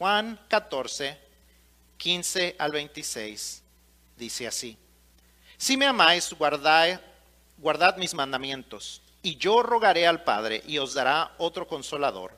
[0.00, 1.18] Juan 14,
[1.98, 3.62] 15 al 26
[4.16, 4.78] dice así.
[5.58, 7.02] Si me amáis, guardad,
[7.58, 12.34] guardad mis mandamientos, y yo rogaré al Padre y os dará otro consolador,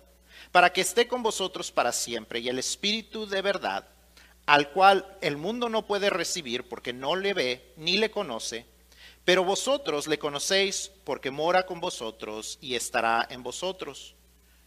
[0.50, 3.86] para que esté con vosotros para siempre, y el Espíritu de verdad,
[4.44, 8.66] al cual el mundo no puede recibir porque no le ve ni le conoce,
[9.24, 14.16] pero vosotros le conocéis porque mora con vosotros y estará en vosotros.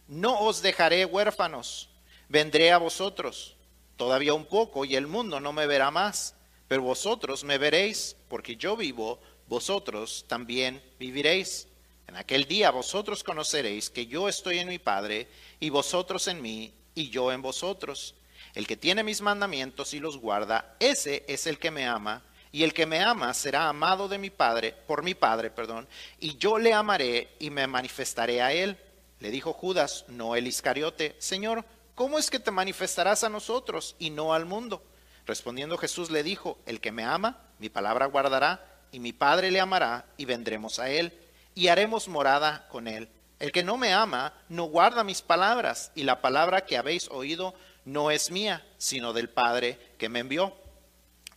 [0.08, 1.90] No os dejaré huérfanos,
[2.28, 3.56] vendré a vosotros.
[3.96, 6.34] Todavía un poco y el mundo no me verá más,
[6.68, 11.68] pero vosotros me veréis, porque yo vivo, vosotros también viviréis.
[12.08, 15.28] En aquel día vosotros conoceréis que yo estoy en mi Padre,
[15.60, 18.14] y vosotros en mí, y yo en vosotros.
[18.54, 22.22] El que tiene mis mandamientos y los guarda, ese es el que me ama,
[22.52, 25.86] y el que me ama será amado de mi Padre, por mi Padre, perdón,
[26.18, 28.78] y yo le amaré y me manifestaré a él.
[29.20, 31.64] Le dijo Judas, no el Iscariote, Señor,
[31.96, 34.84] ¿cómo es que te manifestarás a nosotros y no al mundo?
[35.26, 39.58] Respondiendo Jesús le dijo, el que me ama, mi palabra guardará, y mi Padre le
[39.58, 41.12] amará, y vendremos a él,
[41.56, 43.08] y haremos morada con él.
[43.40, 47.54] El que no me ama, no guarda mis palabras, y la palabra que habéis oído
[47.84, 50.54] no es mía, sino del Padre que me envió.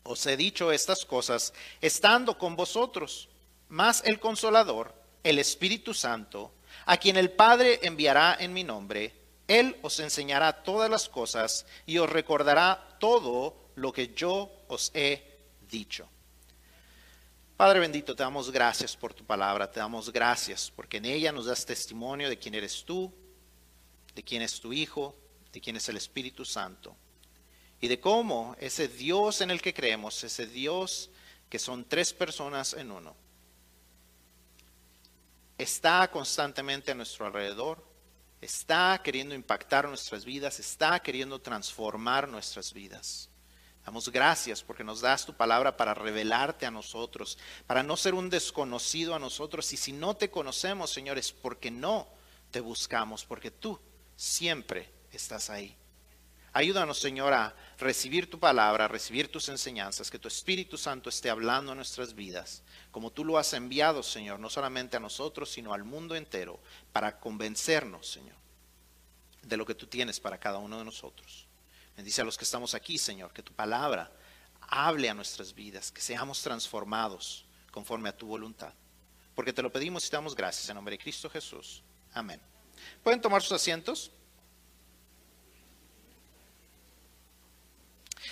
[0.04, 3.30] Os he dicho estas cosas estando con vosotros,
[3.70, 6.52] mas el consolador, el Espíritu Santo,
[6.86, 9.14] a quien el Padre enviará en mi nombre,
[9.50, 15.40] él os enseñará todas las cosas y os recordará todo lo que yo os he
[15.70, 16.08] dicho.
[17.58, 21.48] Padre bendito, te damos gracias por tu palabra, te damos gracias porque en ella nos
[21.48, 23.12] das testimonio de quién eres tú,
[24.16, 25.16] de quién es tu Hijo,
[25.52, 26.96] de quién es el Espíritu Santo
[27.82, 31.10] y de cómo ese Dios en el que creemos, ese Dios
[31.50, 33.16] que son tres personas en uno,
[35.58, 37.89] está constantemente a nuestro alrededor,
[38.42, 43.30] está queriendo impactar nuestras vidas, está queriendo transformar nuestras vidas.
[43.86, 48.30] Damos gracias porque nos das tu palabra para revelarte a nosotros, para no ser un
[48.30, 49.72] desconocido a nosotros.
[49.74, 52.08] Y si no te conocemos, Señor, es porque no
[52.52, 53.80] te buscamos, porque tú
[54.16, 55.76] siempre estás ahí.
[56.54, 61.72] Ayúdanos, Señor, a recibir tu palabra, recibir tus enseñanzas, que tu Espíritu Santo esté hablando
[61.72, 65.84] en nuestras vidas, como tú lo has enviado, Señor, no solamente a nosotros, sino al
[65.84, 66.60] mundo entero,
[66.92, 68.36] para convencernos, Señor,
[69.42, 71.48] de lo que tú tienes para cada uno de nosotros.
[71.96, 74.12] Bendice a los que estamos aquí, Señor, que tu palabra
[74.62, 78.74] hable a nuestras vidas, que seamos transformados conforme a tu voluntad.
[79.36, 81.82] Porque te lo pedimos y te damos gracias en nombre de Cristo Jesús.
[82.14, 82.42] Amén.
[83.04, 84.12] ¿Pueden tomar sus asientos?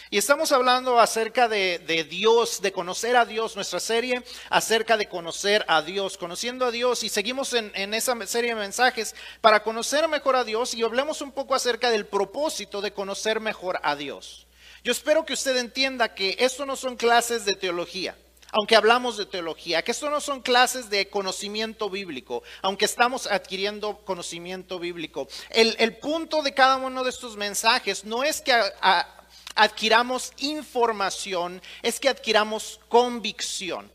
[0.10, 5.66] Y estamos hablando acerca de, Dios, de conocer a Dios, nuestra serie acerca de conocer
[5.68, 7.04] a Dios, conociendo a Dios.
[7.04, 11.34] Y seguimos en, esa serie de mensajes para conocer mejor a Dios y hablemos un
[11.34, 14.48] poco acerca del propósito de conocer mejor a Dios.
[14.82, 18.16] Yo espero que usted entienda que esto no son clases de teología
[18.52, 23.98] aunque hablamos de teología, que esto no son clases de conocimiento bíblico, aunque estamos adquiriendo
[24.06, 25.28] conocimiento bíblico.
[25.50, 28.54] El, punto de cada uno de estos mensajes no es que
[29.58, 33.92] adquiramos información, es que adquiramos convicción.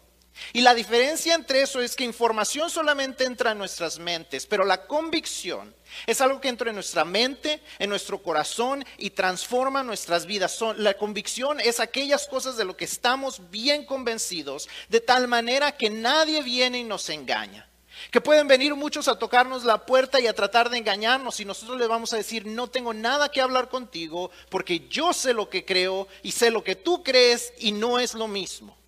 [0.52, 4.86] Y la diferencia entre eso es que información solamente entra en nuestras mentes, pero la
[4.86, 5.74] convicción
[6.06, 10.58] es algo que entra en nuestra mente, en nuestro corazón y transforma nuestras vidas.
[10.76, 15.90] La convicción es aquellas cosas de lo que estamos bien convencidos, de tal manera que
[15.90, 17.68] nadie viene y nos engaña.
[18.10, 21.78] Que pueden venir muchos a tocarnos la puerta y a tratar de engañarnos y nosotros
[21.78, 25.64] les vamos a decir, no tengo nada que hablar contigo porque yo sé lo que
[25.64, 28.81] creo y sé lo que tú crees y no es lo mismo.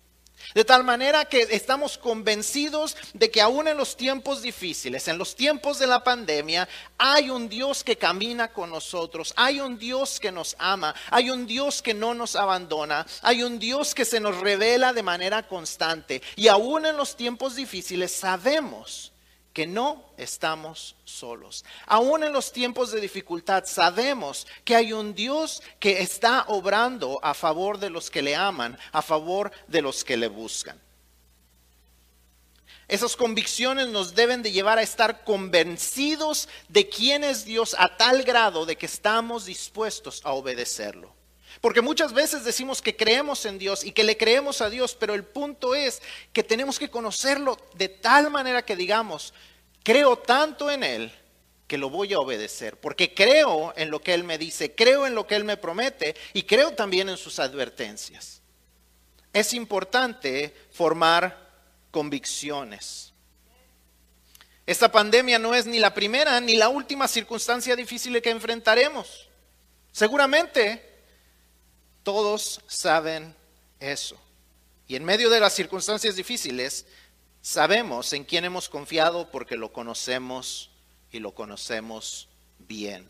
[0.55, 5.35] De tal manera que estamos convencidos de que aún en los tiempos difíciles, en los
[5.35, 10.31] tiempos de la pandemia, hay un Dios que camina con nosotros, hay un Dios que
[10.31, 14.37] nos ama, hay un Dios que no nos abandona, hay un Dios que se nos
[14.37, 16.21] revela de manera constante.
[16.37, 19.11] Y aún en los tiempos difíciles sabemos
[19.55, 21.63] que no estamos solos.
[21.87, 27.33] Aún en los tiempos de dificultad sabemos que hay un Dios que está obrando a
[27.33, 30.77] favor de los que le aman, a favor de los que le buscan.
[32.89, 38.23] Esas convicciones nos deben de llevar a estar convencidos de quién es Dios a tal
[38.23, 41.14] grado de que estamos dispuestos a obedecerlo.
[41.61, 45.13] Porque muchas veces decimos que creemos en Dios y que le creemos a Dios, pero
[45.13, 46.01] el punto es
[46.33, 49.33] que tenemos que conocerlo de tal manera que digamos,
[49.83, 51.11] creo tanto en Él
[51.67, 55.15] que lo voy a obedecer, porque creo en lo que Él me dice, creo en
[55.15, 58.41] lo que Él me promete y creo también en sus advertencias.
[59.33, 61.49] Es importante formar
[61.91, 63.13] convicciones.
[64.65, 69.27] Esta pandemia no es ni la primera ni la última circunstancia difícil que enfrentaremos.
[69.91, 70.94] Seguramente
[72.05, 73.35] todos saben
[73.79, 74.15] eso.
[74.87, 76.85] Y en medio de las circunstancias difíciles,
[77.41, 80.69] sabemos en quién hemos confiado porque lo conocemos
[81.11, 82.29] y lo conocemos
[82.59, 83.09] bien.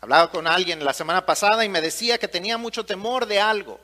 [0.00, 3.80] Hablaba con alguien la semana pasada y me decía que tenía mucho temor de algo,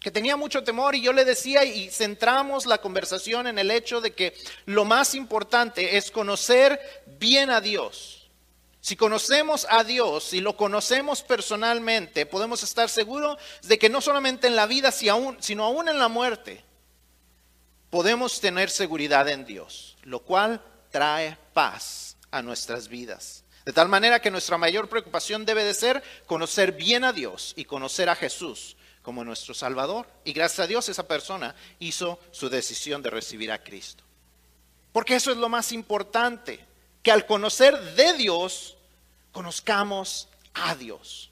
[0.00, 4.00] que tenía mucho temor y yo le decía y centramos la conversación en el hecho
[4.00, 4.34] de que
[4.64, 6.80] lo más importante es conocer
[7.18, 8.17] bien a Dios
[8.80, 14.46] si conocemos a Dios, y lo conocemos personalmente, podemos estar seguros de que no solamente
[14.46, 16.64] en la vida, sino aún en la muerte,
[17.90, 23.44] podemos tener seguridad en Dios, lo cual trae paz a nuestras vidas.
[23.64, 27.64] De tal manera que nuestra mayor preocupación debe de ser conocer bien a Dios y
[27.64, 30.06] conocer a Jesús como nuestro Salvador.
[30.24, 34.04] Y gracias a Dios esa persona hizo su decisión de recibir a Cristo.
[34.92, 36.64] Porque eso es lo más importante
[37.02, 38.76] que al conocer de Dios,
[39.32, 41.30] conozcamos a Dios.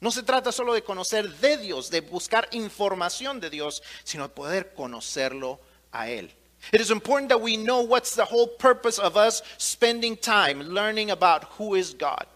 [0.00, 4.34] No se trata solo de conocer de Dios, de buscar información de Dios, sino de
[4.34, 5.60] poder conocerlo
[5.92, 6.30] a Él.
[6.72, 11.10] It is important that we know what's the whole purpose of us spending time learning
[11.10, 12.26] about who is God.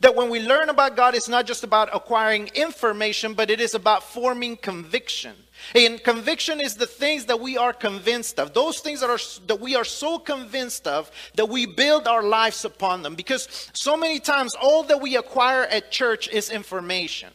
[0.00, 3.74] That when we learn about God, it's not just about acquiring information, but it is
[3.74, 5.34] about forming conviction.
[5.74, 8.54] And conviction is the things that we are convinced of.
[8.54, 12.64] Those things that are that we are so convinced of that we build our lives
[12.64, 13.14] upon them.
[13.14, 17.30] Because so many times all that we acquire at church is information.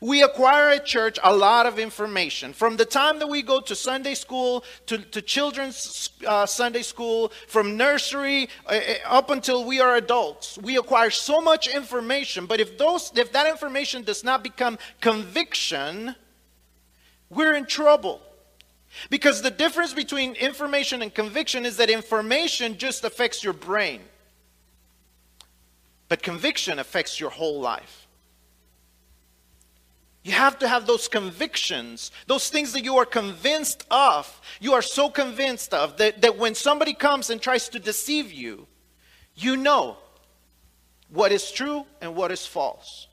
[0.00, 2.52] We acquire at church a lot of information.
[2.52, 7.30] From the time that we go to Sunday school, to, to children's uh, Sunday school,
[7.46, 12.46] from nursery uh, uh, up until we are adults, we acquire so much information.
[12.46, 16.16] But if, those, if that information does not become conviction,
[17.32, 18.20] we're in trouble.
[19.08, 24.02] Because the difference between information and conviction is that information just affects your brain,
[26.08, 28.06] but conviction affects your whole life.
[30.24, 34.40] You have to have those convictions, those things that you are convinced of.
[34.60, 38.66] You are so convinced of that, that when somebody comes and tries to deceive you,
[39.34, 39.96] you know
[41.08, 43.08] what is true and what is false.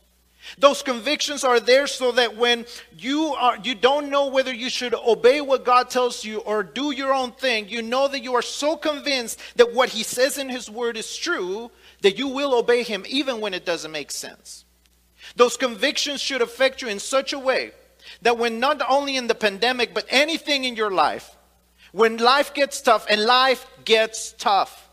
[0.58, 2.66] Those convictions are there so that when
[2.98, 6.92] you are you don't know whether you should obey what God tells you or do
[6.92, 10.50] your own thing, you know that you are so convinced that what he says in
[10.50, 11.72] his word is true
[12.02, 14.66] that you will obey him even when it doesn't make sense.
[15.36, 17.72] Those convictions should affect you in such a way
[18.22, 21.36] that when not only in the pandemic but anything in your life,
[21.92, 24.90] when life gets tough and life gets tough,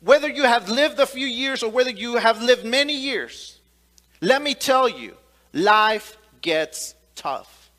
[0.00, 3.59] whether you have lived a few years or whether you have lived many years,
[4.20, 5.16] let me tell you,
[5.52, 7.70] life gets tough.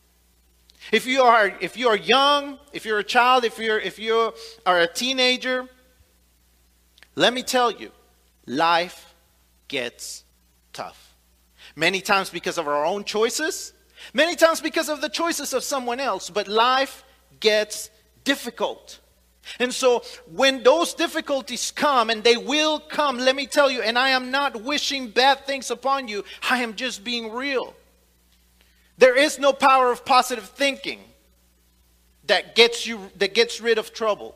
[0.91, 4.33] If you are if you are young, if you're a child, if you're if you
[4.65, 5.67] are a teenager,
[7.15, 7.91] let me tell you,
[8.47, 9.13] life
[9.67, 10.23] gets
[10.73, 11.15] tough.
[11.75, 13.73] Many times because of our own choices,
[14.13, 17.03] many times because of the choices of someone else, but life
[17.39, 17.91] gets
[18.23, 19.00] difficult.
[19.59, 23.97] And so when those difficulties come, and they will come, let me tell you, and
[23.97, 27.73] I am not wishing bad things upon you, I am just being real.
[28.97, 30.99] There is no power of positive thinking
[32.27, 34.35] that gets you that gets rid of trouble.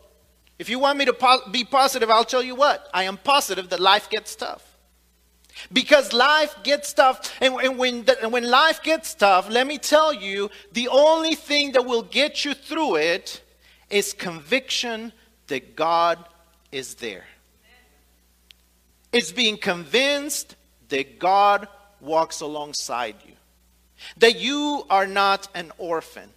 [0.58, 2.90] If you want me to po- be positive, I'll tell you what.
[2.94, 4.64] I am positive that life gets tough.
[5.72, 9.78] Because life gets tough, and, and when, the, and when life gets tough, let me
[9.78, 13.42] tell you, the only thing that will get you through it
[13.90, 15.12] is conviction
[15.48, 16.24] that God
[16.72, 17.26] is there.
[19.12, 20.56] It's being convinced
[20.90, 21.68] that God
[22.02, 23.34] walks alongside you,
[24.18, 26.30] that you are not an orphan.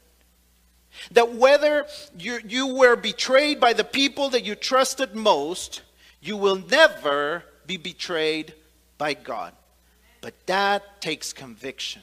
[1.13, 1.87] That whether
[2.19, 5.83] you, you were betrayed by the people that you trusted most,
[6.21, 8.55] you will never be betrayed
[8.97, 9.53] by God.
[10.21, 12.03] But that takes conviction.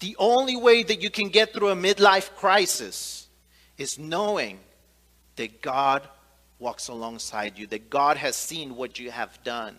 [0.00, 3.27] The only way that you can get through a midlife crisis
[3.78, 4.58] is knowing
[5.36, 6.06] that God
[6.58, 9.76] walks alongside you, that God has seen what you have done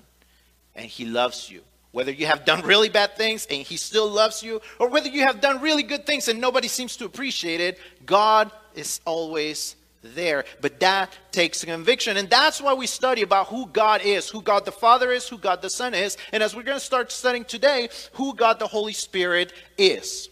[0.75, 1.61] and He loves you.
[1.91, 5.21] Whether you have done really bad things and He still loves you, or whether you
[5.23, 10.45] have done really good things and nobody seems to appreciate it, God is always there.
[10.61, 12.17] But that takes conviction.
[12.17, 15.37] And that's why we study about who God is, who God the Father is, who
[15.37, 16.15] God the Son is.
[16.31, 20.29] And as we're going to start studying today, who God the Holy Spirit is.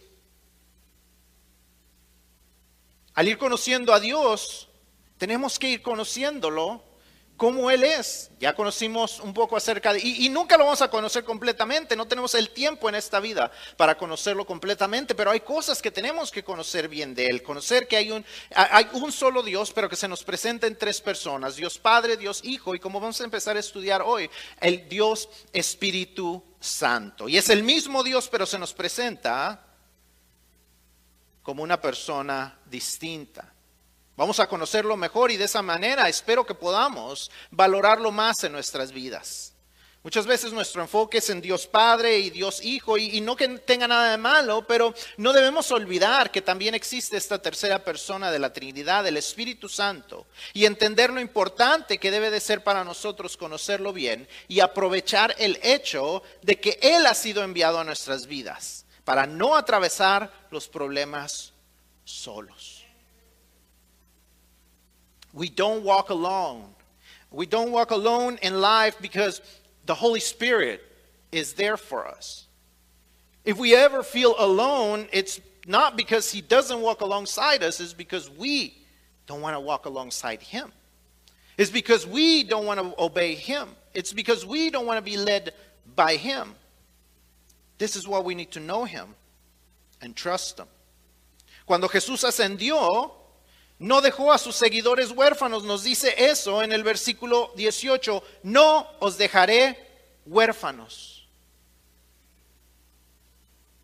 [3.18, 4.68] Al ir conociendo a Dios,
[5.16, 6.84] tenemos que ir conociéndolo
[7.36, 8.30] cómo Él es.
[8.38, 9.98] Ya conocimos un poco acerca de...
[9.98, 13.50] Y, y, nunca lo vamos a conocer completamente, no tenemos el tiempo en esta vida
[13.76, 17.42] para conocerlo completamente, pero hay cosas que tenemos que conocer bien de Él.
[17.42, 21.00] Conocer que hay un, hay un solo Dios, pero que se nos presenta en tres
[21.00, 25.28] personas, Dios Padre, Dios Hijo, y como vamos a empezar a estudiar hoy, el Dios
[25.52, 27.28] Espíritu Santo.
[27.28, 29.67] Y es el mismo Dios, pero se nos presenta
[31.48, 33.50] como una persona distinta.
[34.18, 38.92] Vamos a conocerlo mejor y de esa manera espero que podamos valorarlo más en nuestras
[38.92, 39.54] vidas.
[40.02, 43.88] Muchas veces nuestro enfoque es en Dios Padre y Dios Hijo y, no que tenga
[43.88, 48.52] nada de malo, pero no debemos olvidar que también existe esta tercera persona de la
[48.52, 53.94] Trinidad, el Espíritu Santo, y entender lo importante que debe de ser para nosotros conocerlo
[53.94, 59.26] bien y aprovechar el hecho de que Él ha sido enviado a nuestras vidas para
[59.26, 61.52] no atravesar los problemas
[62.04, 62.84] solos.
[65.32, 66.64] We don't walk alone.
[67.30, 69.40] We don't walk alone in life because
[69.86, 70.84] the Holy Spirit
[71.32, 72.48] is there for us.
[73.46, 78.28] If we ever feel alone, it's not because He doesn't walk alongside us, it's because
[78.28, 78.76] we
[79.26, 80.70] don't want to walk alongside Him.
[81.56, 83.70] It's because we don't want to obey Him.
[83.94, 85.54] It's because we don't want to be led
[85.96, 86.54] by Him.
[87.78, 89.14] This is why we need to know Him
[90.00, 90.66] and trust Him.
[91.64, 93.12] Cuando Jesús ascendió,
[93.78, 99.16] no dejó a sus seguidores huérfanos, nos dice eso en el versículo 18, no os
[99.16, 99.76] dejaré
[100.26, 101.26] huérfanos.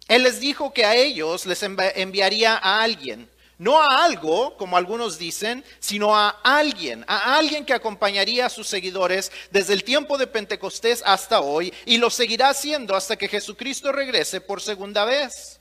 [0.09, 3.29] Él les dijo que a ellos les enviaría a alguien,
[3.65, 8.67] no a algo, como algunos dicen, sino a alguien, a alguien que acompañaría a sus
[8.67, 13.91] seguidores desde el tiempo de Pentecostés hasta hoy y lo seguirá haciendo hasta que Jesucristo
[13.91, 15.61] regrese por segunda vez.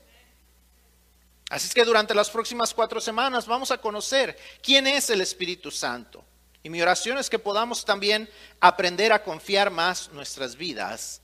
[1.48, 5.70] Así es que durante las próximas cuatro semanas vamos a conocer quién es el Espíritu
[5.70, 6.22] Santo.
[6.62, 8.28] Y mi oración es que podamos también
[8.60, 11.22] aprender a confiar más nuestras vidas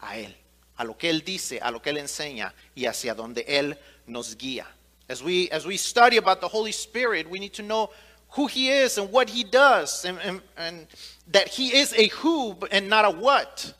[0.00, 0.36] a Él,
[0.74, 4.36] a lo que Él dice, a lo que Él enseña y hacia donde Él nos
[4.36, 4.66] guía.
[5.10, 7.90] As we, as we study about the Holy Spirit, we need to know
[8.30, 10.86] who He is and what He does, and, and, and
[11.32, 13.74] that He is a who and not a what,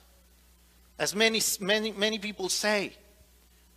[0.98, 2.94] as many, many, many people say.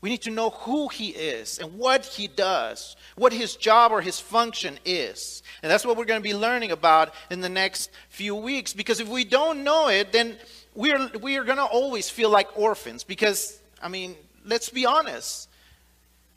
[0.02, 4.02] We need to know who he is and what he does, what his job or
[4.02, 5.44] his function is.
[5.62, 8.74] And that's what we're going to be learning about in the next few weeks.
[8.74, 10.36] Because if we don't know it, then
[10.76, 13.06] we're, we are going to always feel like orphans.
[13.06, 15.48] Because, I mean, let's be honest.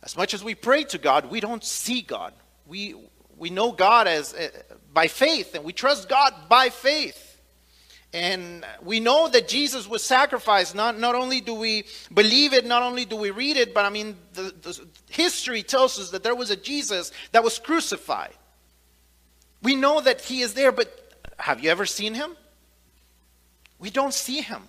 [0.03, 2.33] As much as we pray to God, we don't see God.
[2.67, 2.95] We,
[3.37, 4.49] we know God as, uh,
[4.93, 7.23] by faith, and we trust God by faith.
[8.13, 10.75] And we know that Jesus was sacrificed.
[10.75, 11.85] Not, not only do we
[12.15, 15.99] believe it, not only do we read it, but I mean, the, the history tells
[15.99, 18.33] us that there was a Jesus that was crucified.
[19.63, 20.89] We know that he is there, but
[21.37, 22.37] have you ever seen him?
[23.79, 24.63] We don't see him.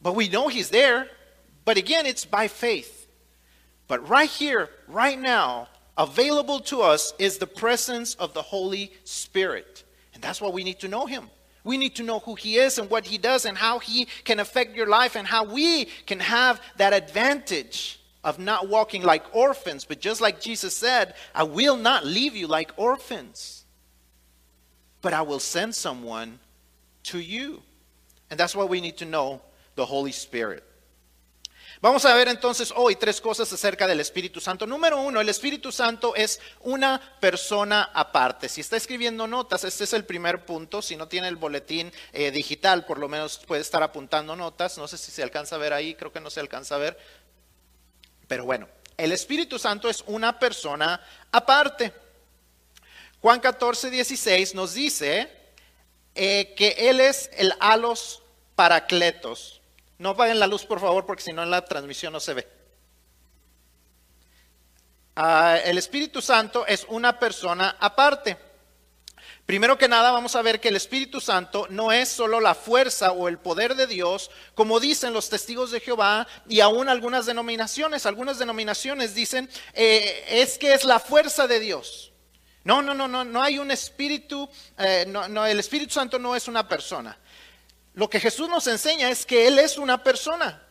[0.00, 1.08] But we know he's there.
[1.64, 2.99] But again, it's by faith.
[3.90, 5.66] But right here, right now,
[5.98, 9.82] available to us is the presence of the Holy Spirit.
[10.14, 11.28] And that's why we need to know him.
[11.64, 14.38] We need to know who He is and what He does and how He can
[14.38, 19.84] affect your life and how we can have that advantage of not walking like orphans.
[19.84, 23.64] But just like Jesus said, I will not leave you like orphans,
[25.02, 26.38] but I will send someone
[27.06, 27.60] to you.
[28.30, 29.40] And that's why we need to know
[29.74, 30.62] the Holy Spirit.
[31.82, 34.66] Vamos a ver entonces hoy tres cosas acerca del Espíritu Santo.
[34.66, 38.50] Número uno, el Espíritu Santo es una persona aparte.
[38.50, 40.82] Si está escribiendo notas, este es el primer punto.
[40.82, 44.76] Si no tiene el boletín eh, digital, por lo menos puede estar apuntando notas.
[44.76, 46.98] No sé si se alcanza a ver ahí, creo que no se alcanza a ver.
[48.28, 48.68] Pero bueno,
[48.98, 51.94] el Espíritu Santo es una persona aparte.
[53.22, 55.32] Juan 14, 16 nos dice
[56.14, 58.22] eh, que Él es el alos
[58.54, 59.59] paracletos.
[60.00, 62.48] No apaguen la luz, por favor, porque si no en la transmisión no se ve.
[65.14, 68.38] Ah, el Espíritu Santo es una persona aparte.
[69.44, 73.12] Primero que nada vamos a ver que el Espíritu Santo no es solo la fuerza
[73.12, 78.06] o el poder de Dios, como dicen los testigos de Jehová y aún algunas denominaciones.
[78.06, 82.10] Algunas denominaciones dicen eh, es que es la fuerza de Dios.
[82.64, 86.48] No, no, no, no, no hay un Espíritu, eh, no, el Espíritu Santo no es
[86.48, 87.18] una persona.
[88.00, 90.66] Lo que Jesús nos enseña es que Él es una persona.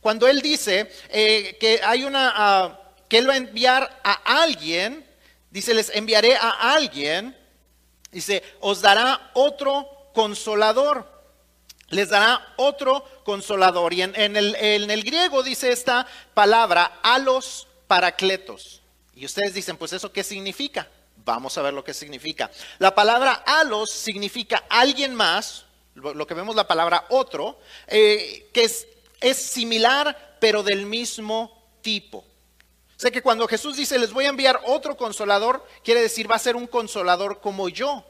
[0.00, 5.06] Cuando Él dice eh, que hay una, ah, que Él va a enviar a alguien,
[5.50, 7.36] dice, les enviaré a alguien,
[8.10, 11.06] dice, os dará otro consolador.
[11.90, 13.92] Les dará otro consolador.
[13.92, 18.80] Y en, el, en el griego dice esta palabra, a los paracletos.
[19.14, 20.88] Y ustedes dicen, pues eso qué significa?
[21.22, 22.50] Vamos a ver lo que significa.
[22.78, 28.86] La palabra alos significa alguien más, lo que vemos la palabra otro, eh, que es,
[29.20, 32.24] es similar pero del mismo tipo.
[32.96, 36.38] Sé que cuando Jesús dice, les voy a enviar otro consolador, quiere decir, va a
[36.38, 38.04] ser un consolador como yo.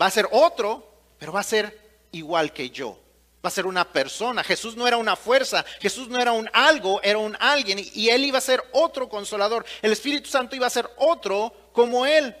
[0.00, 0.84] Va a ser otro,
[1.18, 1.78] pero va a ser
[2.10, 2.98] igual que yo.
[3.44, 4.42] Va a ser una persona.
[4.42, 7.80] Jesús no era una fuerza, Jesús no era un algo, era un alguien.
[7.94, 9.64] Y él iba a ser otro consolador.
[9.80, 12.36] El Espíritu Santo iba a ser otro como él.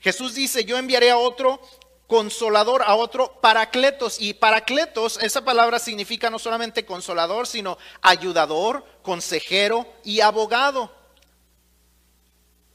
[0.00, 1.60] Jesús dice, yo enviaré a otro
[2.10, 4.20] consolador a otro paracletos.
[4.20, 10.92] Y paracletos, esa palabra significa no solamente consolador, sino ayudador, consejero y abogado.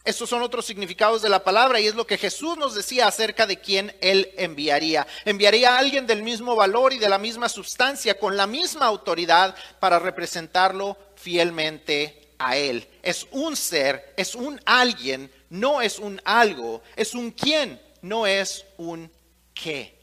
[0.05, 3.46] Estos son otros significados de la palabra y es lo que Jesús nos decía acerca
[3.46, 5.05] de quién Él enviaría.
[5.25, 9.55] Enviaría a alguien del mismo valor y de la misma sustancia, con la misma autoridad
[9.79, 12.88] para representarlo fielmente a Él.
[13.03, 18.65] Es un ser, es un alguien, no es un algo, es un quién, no es
[18.77, 19.11] un
[19.53, 19.95] qué.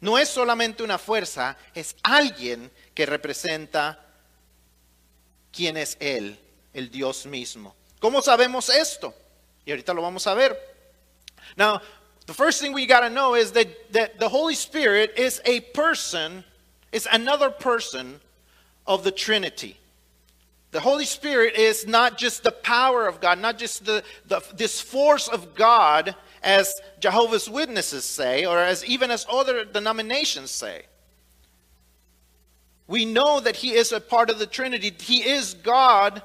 [0.00, 4.04] No es solamente una fuerza, es alguien que representa
[5.50, 6.38] quién es Él,
[6.72, 7.74] el Dios mismo.
[8.00, 9.14] ¿Cómo sabemos esto?
[9.64, 10.58] Y ahorita lo vamos a ver.
[11.56, 11.80] Now,
[12.26, 15.60] the first thing we got to know is that, that the Holy Spirit is a
[15.60, 16.44] person,
[16.92, 18.20] is another person
[18.86, 19.78] of the Trinity.
[20.74, 24.80] The Holy Spirit is not just the power of God, not just the, the, this
[24.80, 30.86] force of God as Jehovah's Witnesses say, or as even as other denominations say.
[32.88, 34.92] We know that He is a part of the Trinity.
[34.98, 36.24] He is God,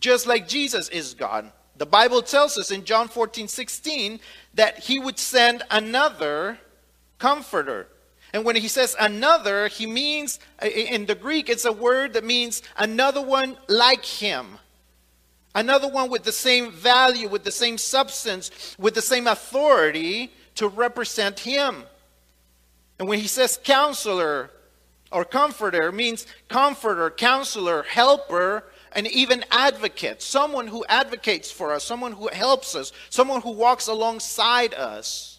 [0.00, 1.52] just like Jesus is God.
[1.76, 4.18] The Bible tells us in John 14, 16
[4.54, 6.58] that He would send another
[7.18, 7.86] comforter.
[8.36, 12.60] And when he says another, he means, in the Greek, it's a word that means
[12.76, 14.58] another one like him.
[15.54, 20.68] Another one with the same value, with the same substance, with the same authority to
[20.68, 21.84] represent him.
[22.98, 24.50] And when he says counselor
[25.10, 30.20] or comforter, means comforter, counselor, helper, and even advocate.
[30.20, 35.35] Someone who advocates for us, someone who helps us, someone who walks alongside us.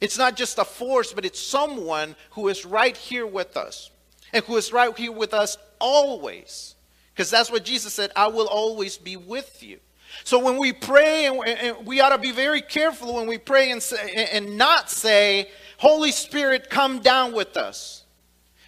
[0.00, 3.90] It's not just a force, but it's someone who is right here with us
[4.32, 6.74] and who is right here with us always.
[7.14, 9.78] Because that's what Jesus said, I will always be with you.
[10.24, 13.82] So when we pray, and we ought to be very careful when we pray and,
[13.82, 18.04] say, and not say, Holy Spirit, come down with us.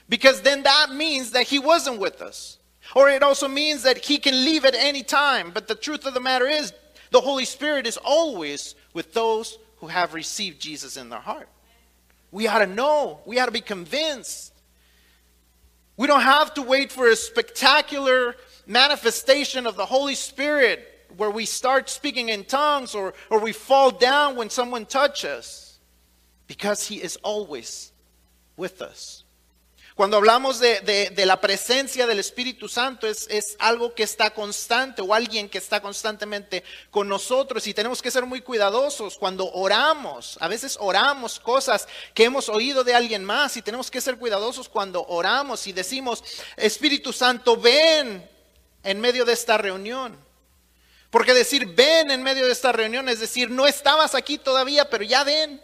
[0.09, 2.59] Because then that means that He wasn't with us.
[2.95, 5.51] Or it also means that He can leave at any time.
[5.53, 6.73] But the truth of the matter is,
[7.11, 11.49] the Holy Spirit is always with those who have received Jesus in their heart.
[12.31, 14.53] We ought to know, we ought to be convinced
[15.99, 18.37] we don't have to wait for a spectacular
[18.69, 20.87] manifestation of the Holy Spirit
[21.17, 25.79] where we start speaking in tongues or, or we fall down when someone touches us
[26.47, 27.91] because He is always
[28.57, 29.25] with us.
[29.99, 35.13] Cuando hablamos de, la presencia del Espíritu Santo es, es, algo que está constante o
[35.13, 40.39] alguien que está constantemente con nosotros y tenemos que ser muy cuidadosos cuando oramos.
[40.41, 44.69] A veces oramos cosas que hemos oído de alguien más y tenemos que ser cuidadosos
[44.69, 46.23] cuando oramos y decimos,
[46.57, 48.31] Espíritu Santo, ven
[48.85, 50.17] en medio de esta reunión.
[51.11, 55.03] Porque decir ven en medio de esta reunión es decir, no estabas aquí todavía, pero
[55.03, 55.61] ya ven.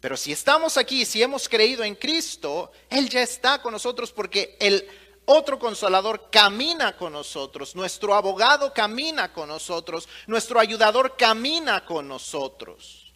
[0.00, 4.56] Pero si estamos aquí, si hemos creído en Cristo, Él ya está con nosotros porque
[4.60, 4.86] el
[5.24, 13.12] otro consolador camina con nosotros, nuestro abogado camina con nosotros, nuestro ayudador camina con nosotros.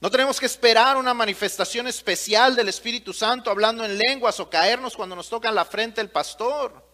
[0.00, 4.96] No tenemos que esperar una manifestación especial del Espíritu Santo hablando en lenguas o caernos
[4.96, 6.86] cuando nos toca en la frente el pastor.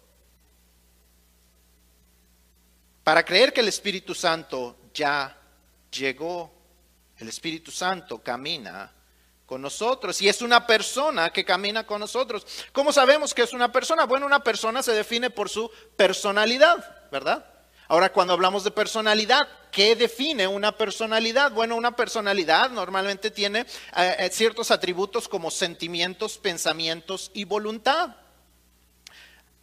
[3.03, 5.37] Para creer que el Espíritu Santo ya
[5.90, 6.54] llegó.
[7.18, 8.92] El Espíritu Santo camina
[9.46, 12.46] con nosotros y es una persona que camina con nosotros.
[12.72, 14.05] ¿Cómo sabemos que es una persona?
[14.05, 17.44] Bueno, una persona se define por su personalidad, ¿verdad?
[17.87, 21.53] Ahora, cuando hablamos de personalidad, ¿qué define una personalidad?
[21.53, 28.16] Bueno, una personalidad normalmente tiene eh, eh, ciertos atributos como sentimientos, pensamientos y voluntad.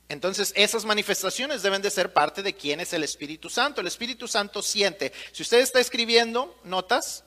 [0.08, 3.82] Entonces, esas manifestaciones deben de ser parte de quién es el Espíritu Santo.
[3.82, 5.14] El Espíritu Santo siente.
[5.32, 7.24] Si usted está escribiendo notas,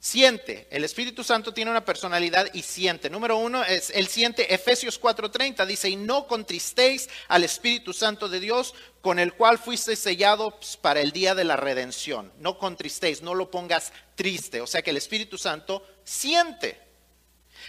[0.00, 3.10] Siente, el Espíritu Santo tiene una personalidad y siente.
[3.10, 8.38] Número uno es, él siente, Efesios 4:30 dice, y no contristéis al Espíritu Santo de
[8.38, 12.32] Dios, con el cual fuisteis sellados para el día de la redención.
[12.38, 14.60] No contristéis, no lo pongas triste.
[14.60, 16.80] O sea que el Espíritu Santo siente.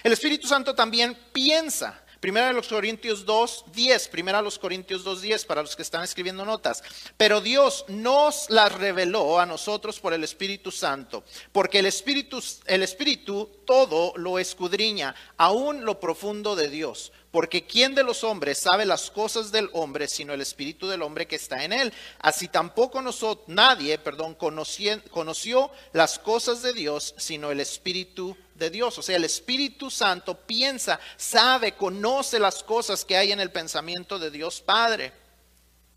[0.04, 2.04] El Espíritu Santo también piensa.
[2.20, 4.08] Primera de los Corintios 2, 10.
[4.10, 6.84] Primera de los Corintios 2, 10 para los que están escribiendo notas.
[7.16, 12.84] Pero Dios nos las reveló a nosotros por el Espíritu Santo, porque el Espíritu, el
[12.84, 17.12] Espíritu todo lo escudriña, aún lo profundo de Dios.
[17.32, 21.28] Porque ¿quién de los hombres sabe las cosas del hombre sino el espíritu del hombre
[21.28, 21.94] que está en él?
[22.20, 28.70] Así tampoco nosotros, nadie, perdón, conoció, conoció las cosas de Dios sino el espíritu de
[28.70, 28.98] Dios.
[28.98, 34.20] O sea, el Espíritu Santo piensa, sabe, conoce las cosas que hay en el pensamiento
[34.20, 35.14] de Dios Padre.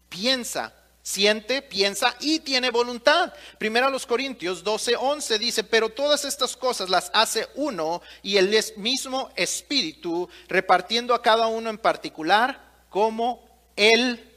[0.09, 3.33] Piensa siente, piensa y tiene voluntad.
[3.59, 8.37] Primero a los Corintios 12, 11 dice, pero todas estas cosas las hace uno y
[8.37, 13.45] el mismo Espíritu, repartiendo a cada uno en particular como
[13.77, 14.33] Él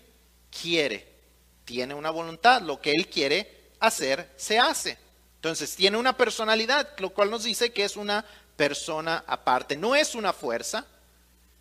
[0.62, 1.13] quiere.
[1.63, 4.97] Tiene una voluntad, lo que Él quiere hacer, se hace.
[5.36, 8.25] Entonces tiene una personalidad, lo cual nos dice que es una
[8.56, 9.75] persona aparte.
[9.75, 10.88] No es una fuerza,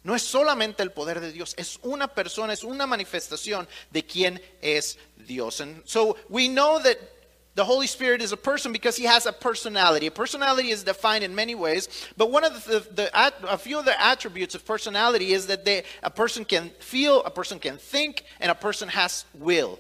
[0.05, 4.41] no es solamente el poder de Dios, es una persona, es una manifestación de quién
[4.61, 5.61] es Dios.
[5.61, 6.99] And so we know that
[7.55, 10.07] the Holy Spirit is a person because he has a personality.
[10.07, 13.79] A personality is defined in many ways, but one of the, the, the a few
[13.79, 17.79] of the attributes of personality is that they, a person can feel, a person can
[17.79, 19.79] think, and a person has will.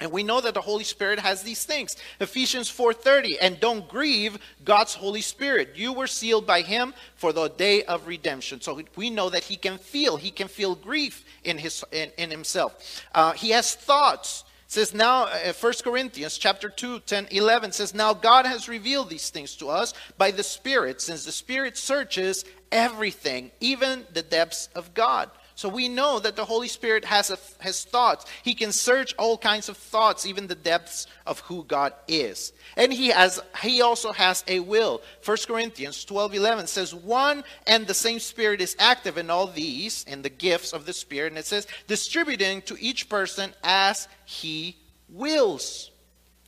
[0.00, 1.96] And we know that the Holy Spirit has these things.
[2.20, 5.72] Ephesians 4:30, and don't grieve God's Holy Spirit.
[5.74, 8.60] You were sealed by him for the day of redemption.
[8.60, 12.30] So we know that he can feel, he can feel grief in his in, in
[12.30, 13.04] himself.
[13.14, 14.44] Uh, he has thoughts.
[14.66, 19.08] It says now uh, 1 Corinthians chapter 2 10 11 says now God has revealed
[19.08, 24.68] these things to us by the spirit since the spirit searches everything even the depths
[24.74, 28.26] of God so we know that the Holy Spirit has, a, has thoughts.
[28.44, 32.52] He can search all kinds of thoughts, even the depths of who God is.
[32.76, 35.02] And he, has, he also has a will.
[35.24, 40.04] 1 Corinthians 12 11 says, One and the same Spirit is active in all these,
[40.04, 41.32] in the gifts of the Spirit.
[41.32, 44.76] And it says, distributing to each person as he
[45.08, 45.90] wills.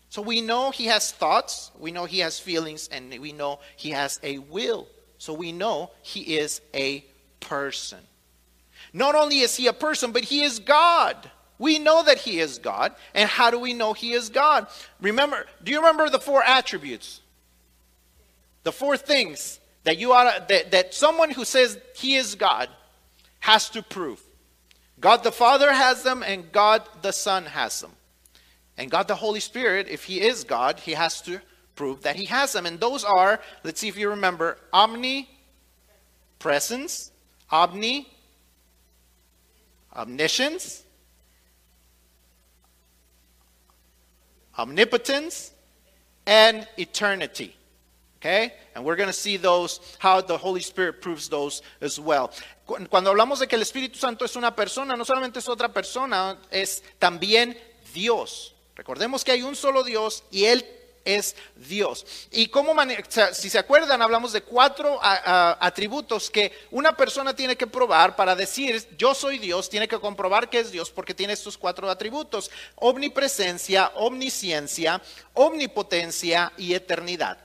[0.09, 3.91] So we know he has thoughts, we know he has feelings, and we know he
[3.91, 4.87] has a will.
[5.19, 7.05] So we know he is a
[7.41, 7.99] person.
[8.93, 11.31] Not only is he a person, but he is God.
[11.59, 12.95] We know that he is God.
[13.15, 14.67] And how do we know he is God?
[15.01, 17.21] Remember, do you remember the four attributes?
[18.63, 22.69] The four things that you ought that, that someone who says he is God
[23.41, 24.23] has to prove.
[24.99, 27.93] God the Father has them and God the Son has them.
[28.77, 31.41] And God the Holy Spirit, if he is God, he has to
[31.75, 32.67] prove that he has them.
[32.67, 37.11] And those are, let's see if you remember, omnipresence,
[37.51, 38.09] omni
[39.95, 40.85] omniscience,
[44.59, 45.53] omnipotence,
[46.27, 47.57] and eternity.
[48.19, 48.53] Okay?
[48.75, 52.31] And we're going to see those, how the Holy Spirit proves those as well.
[52.67, 56.37] Cuando hablamos de que el Espíritu Santo es una persona, no solamente es otra persona,
[56.51, 57.57] es también
[57.93, 58.55] Dios.
[58.77, 60.65] Recordemos que hay un solo Dios y Él
[61.05, 62.07] es Dios.
[62.31, 62.75] Y cómo,
[63.33, 68.89] si se acuerdan, hablamos de cuatro atributos que una persona tiene que probar para decir
[68.97, 73.93] yo soy Dios, tiene que comprobar que es Dios porque tiene estos cuatro atributos: omnipresencia,
[73.97, 75.01] omnisciencia,
[75.35, 77.39] omnipotencia y eternidad.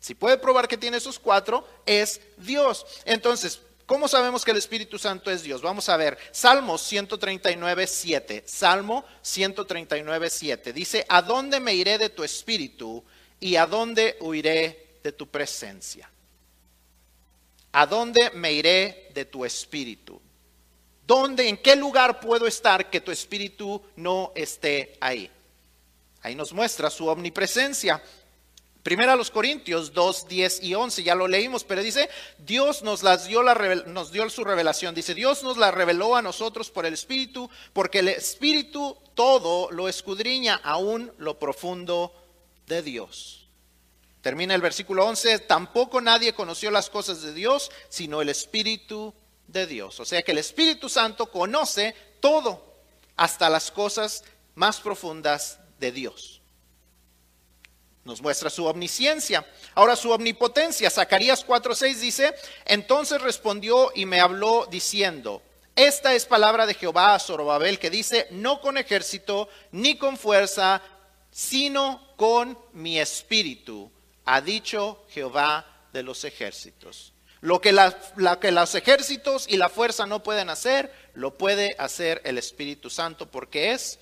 [0.00, 2.84] Si puede probar que tiene esos cuatro, es Dios.
[3.06, 5.60] Entonces, ¿Cómo sabemos que el Espíritu Santo es Dios?
[5.60, 8.44] Vamos a ver, Salmo 139, 7.
[8.46, 10.72] Salmo 139, 7.
[10.72, 13.04] Dice, ¿a dónde me iré de tu Espíritu
[13.40, 16.10] y a dónde huiré de tu presencia?
[17.72, 20.20] ¿A dónde me iré de tu Espíritu?
[21.06, 25.30] ¿Dónde, en qué lugar puedo estar que tu Espíritu no esté ahí?
[26.22, 28.02] Ahí nos muestra su omnipresencia.
[28.84, 33.02] Primera a los Corintios 2, 10 y 11, ya lo leímos, pero dice, Dios nos,
[33.02, 33.54] las dio la,
[33.86, 34.94] nos dio su revelación.
[34.94, 39.88] Dice, Dios nos la reveló a nosotros por el Espíritu, porque el Espíritu todo lo
[39.88, 42.12] escudriña aún lo profundo
[42.66, 43.48] de Dios.
[44.20, 49.14] Termina el versículo 11, tampoco nadie conoció las cosas de Dios, sino el Espíritu
[49.46, 49.98] de Dios.
[49.98, 52.74] O sea que el Espíritu Santo conoce todo,
[53.16, 56.42] hasta las cosas más profundas de Dios.
[58.04, 59.46] Nos muestra su omnisciencia.
[59.74, 60.90] Ahora su omnipotencia.
[60.90, 65.42] Zacarías 4:6 dice, entonces respondió y me habló diciendo,
[65.76, 70.82] esta es palabra de Jehová a Zorobabel que dice, no con ejército ni con fuerza,
[71.30, 73.90] sino con mi espíritu,
[74.24, 77.12] ha dicho Jehová de los ejércitos.
[77.40, 77.94] Lo que, la,
[78.40, 83.30] que los ejércitos y la fuerza no pueden hacer, lo puede hacer el Espíritu Santo
[83.30, 83.98] porque es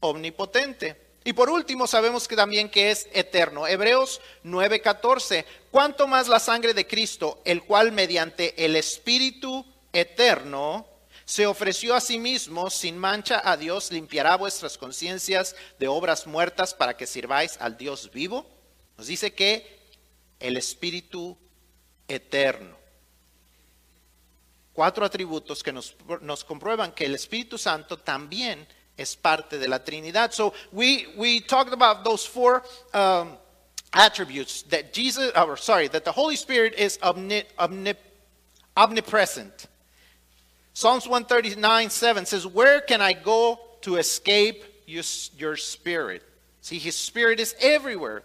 [0.00, 1.03] omnipotente.
[1.26, 3.66] Y por último, sabemos que también que es eterno.
[3.66, 5.46] Hebreos 9:14.
[5.70, 10.86] Cuanto más la sangre de Cristo, el cual mediante el Espíritu eterno,
[11.24, 16.74] se ofreció a sí mismo sin mancha a Dios, limpiará vuestras conciencias de obras muertas
[16.74, 18.46] para que sirváis al Dios vivo.
[18.98, 19.80] Nos dice que
[20.38, 21.38] el Espíritu
[22.06, 22.76] eterno.
[24.74, 29.78] Cuatro atributos que nos, nos comprueban que el Espíritu Santo también es parte de la
[29.78, 30.32] Trinidad.
[30.32, 33.32] So we, we talked about those four um,
[33.92, 37.96] attributes that Jesus, or sorry, that the Holy Spirit is omni, omnip,
[38.76, 39.66] omnipresent.
[40.72, 45.04] Psalms 139 7 says, Where can I go to escape your,
[45.36, 46.22] your spirit?
[46.60, 48.22] See, his spirit is everywhere.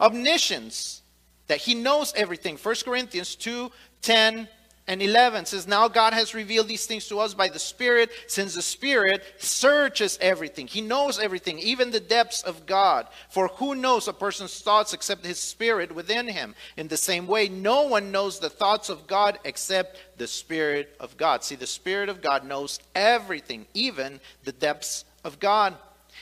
[0.00, 1.02] Omniscience,
[1.46, 2.56] that he knows everything.
[2.56, 3.70] 1 Corinthians 2
[4.02, 4.48] 10
[4.92, 8.54] and 11 says, Now God has revealed these things to us by the Spirit, since
[8.54, 10.66] the Spirit searches everything.
[10.66, 13.06] He knows everything, even the depths of God.
[13.30, 16.54] For who knows a person's thoughts except his Spirit within him?
[16.76, 21.16] In the same way, no one knows the thoughts of God except the Spirit of
[21.16, 21.42] God.
[21.42, 25.74] See, the Spirit of God knows everything, even the depths of God.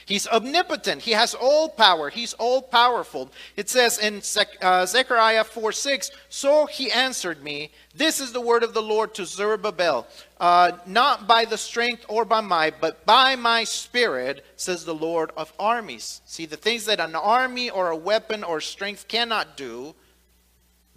[0.05, 1.01] He's omnipotent.
[1.01, 2.09] He has all power.
[2.09, 3.31] He's all powerful.
[3.55, 4.21] It says in
[4.61, 9.13] uh, Zechariah 4 6, So he answered me, This is the word of the Lord
[9.15, 10.07] to Zerubbabel,
[10.39, 15.31] uh, not by the strength or by might, but by my spirit, says the Lord
[15.37, 16.21] of armies.
[16.25, 19.95] See, the things that an army or a weapon or strength cannot do,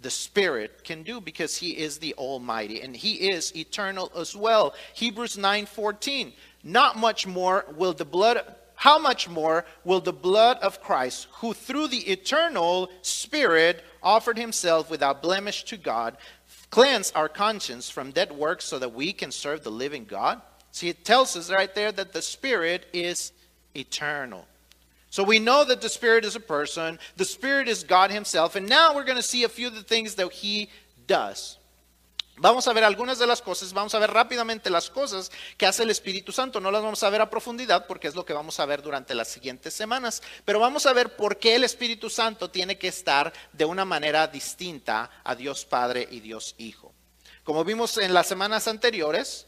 [0.01, 4.75] the spirit can do because he is the almighty and he is eternal as well
[4.93, 6.31] hebrews 9:14
[6.63, 11.53] not much more will the blood how much more will the blood of Christ, who
[11.53, 16.17] through the eternal Spirit offered himself without blemish to God,
[16.69, 20.41] cleanse our conscience from dead works so that we can serve the living God?
[20.71, 23.31] See, it tells us right there that the Spirit is
[23.75, 24.45] eternal.
[25.09, 28.67] So we know that the Spirit is a person, the Spirit is God Himself, and
[28.67, 30.69] now we're going to see a few of the things that He
[31.07, 31.57] does.
[32.37, 35.83] Vamos a ver algunas de las cosas, vamos a ver rápidamente las cosas que hace
[35.83, 36.59] el Espíritu Santo.
[36.59, 39.15] No las vamos a ver a profundidad porque es lo que vamos a ver durante
[39.15, 43.31] las siguientes semanas, pero vamos a ver por qué el Espíritu Santo tiene que estar
[43.53, 46.93] de una manera distinta a Dios Padre y Dios Hijo.
[47.45, 49.47] Como vimos en las semanas anteriores,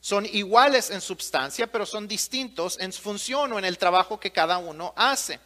[0.00, 4.58] son iguales en substancia, pero son distintos en función o en el trabajo que cada
[4.58, 5.40] uno hace.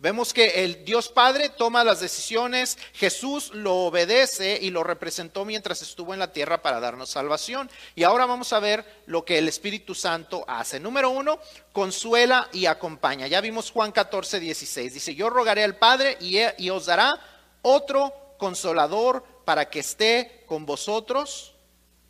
[0.00, 5.82] Vemos que el Dios Padre toma las decisiones, Jesús lo obedece y lo representó mientras
[5.82, 7.68] estuvo en la tierra para darnos salvación.
[7.96, 10.78] Y ahora vamos a ver lo que el Espíritu Santo hace.
[10.78, 11.40] Número uno,
[11.72, 13.26] consuela y acompaña.
[13.26, 14.94] Ya vimos Juan 14, 16.
[14.94, 17.18] Dice, yo rogaré al Padre y, y os dará
[17.62, 21.56] otro consolador para que esté con vosotros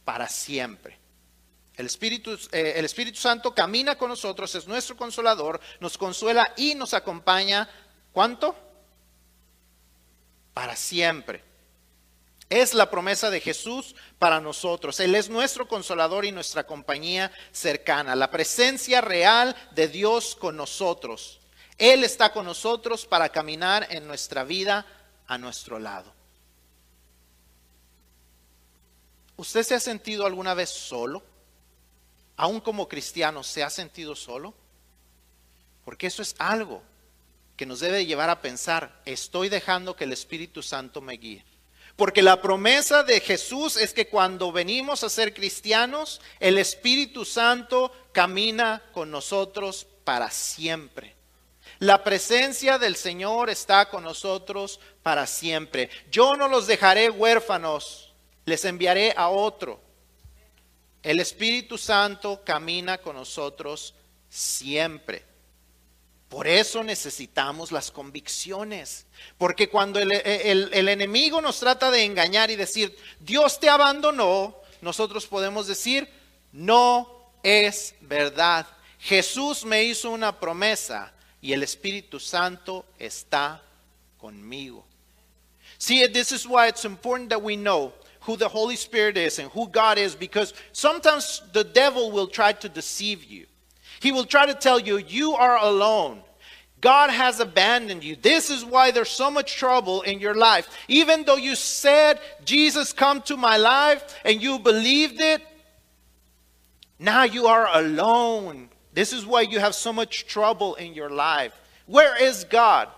[0.05, 0.98] para siempre.
[1.79, 6.75] El Espíritu, eh, el Espíritu Santo camina con nosotros, es nuestro consolador, nos consuela y
[6.75, 7.71] nos acompaña.
[8.13, 8.57] ¿Cuánto?
[10.53, 11.45] Para siempre.
[12.51, 14.99] Es la promesa de Jesús para nosotros.
[14.99, 18.17] Él es nuestro consolador y nuestra compañía cercana.
[18.17, 21.39] La presencia real de Dios con nosotros.
[21.77, 24.85] Él está con nosotros para caminar en nuestra vida
[25.29, 26.13] a nuestro lado.
[29.37, 31.23] ¿Usted se ha sentido alguna vez solo?
[32.39, 34.55] Aún como cristiano, se ha sentido solo?
[35.85, 36.83] Porque eso es algo
[37.57, 41.45] que nos debe llevar a pensar, estoy dejando que el Espíritu Santo me guíe.
[41.97, 47.91] Porque la promesa de Jesús es que cuando venimos a ser cristianos, el Espíritu Santo
[48.13, 51.17] camina con nosotros para siempre.
[51.81, 55.91] La presencia del Señor está con nosotros para siempre.
[56.09, 58.13] Yo no los dejaré huérfanos,
[58.45, 59.88] les enviaré a otro.
[61.03, 63.95] El Espíritu Santo camina con nosotros
[64.29, 65.25] siempre.
[66.29, 69.07] Por eso necesitamos las convicciones.
[69.39, 75.67] Porque cuando el, enemigo nos trata de engañar y decir, Dios te abandonó, nosotros podemos
[75.67, 76.09] decir,
[76.53, 78.67] no es verdad.
[78.99, 83.63] Jesús me hizo una promesa y el Espíritu Santo está
[84.19, 84.85] conmigo.
[85.79, 87.95] See, this is why it's important that we know
[88.29, 92.53] who the Holy Spirit is and who God is because sometimes the devil will try
[92.53, 93.47] to deceive you.
[94.01, 96.21] He will try to tell you, you are alone.
[96.83, 98.17] God has abandoned you.
[98.17, 100.69] This is why there's so much trouble in your life.
[100.89, 105.41] Even though you said, Jesus, come to my life, and you believed it,
[106.99, 108.69] now you are alone.
[108.93, 111.59] This is why you have so much trouble in your life.
[111.87, 112.89] Where is God?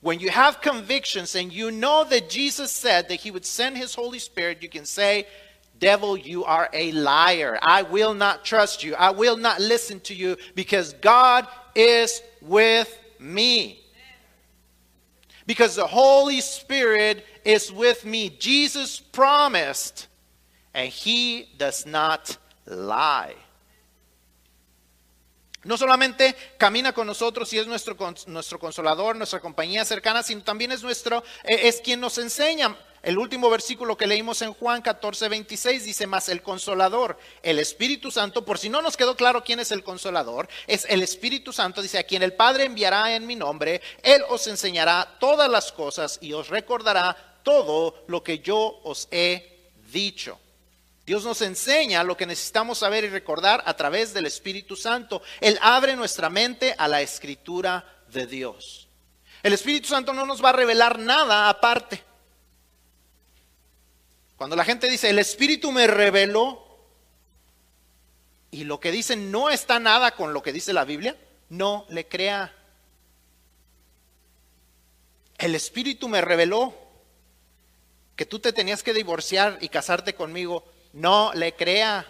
[0.00, 3.94] When you have convictions and you know that Jesus said that he would send his
[3.94, 5.26] Holy Spirit, you can say,
[5.78, 7.58] Devil, you are a liar.
[7.62, 8.94] I will not trust you.
[8.94, 13.80] I will not listen to you because God is with me.
[15.46, 18.30] Because the Holy Spirit is with me.
[18.38, 20.06] Jesus promised,
[20.74, 22.36] and he does not
[22.66, 23.34] lie.
[25.62, 27.96] No solamente camina con nosotros y es nuestro,
[28.26, 32.76] nuestro consolador, nuestra compañía cercana, sino también es nuestro, eh, es quien nos enseña.
[33.02, 38.10] El último versículo que leímos en Juan 14, 26 dice más el consolador, el Espíritu
[38.10, 41.80] Santo, por si no nos quedó claro quién es el consolador, es el Espíritu Santo,
[41.80, 46.18] dice a quien el Padre enviará en mi nombre, Él os enseñará todas las cosas
[46.22, 50.38] y os recordará todo lo que yo os he dicho.
[51.10, 55.22] Dios nos enseña lo que necesitamos saber y recordar a través del Espíritu Santo.
[55.40, 58.86] Él abre nuestra mente a la escritura de Dios.
[59.42, 62.00] El Espíritu Santo no nos va a revelar nada aparte.
[64.36, 66.78] Cuando la gente dice, el Espíritu me reveló,
[68.52, 71.16] y lo que dice no está nada con lo que dice la Biblia,
[71.48, 72.54] no le crea.
[75.38, 76.72] El Espíritu me reveló
[78.14, 82.04] que tú te tenías que divorciar y casarte conmigo no le crea.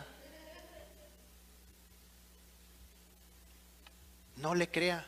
[4.37, 5.07] No le crea.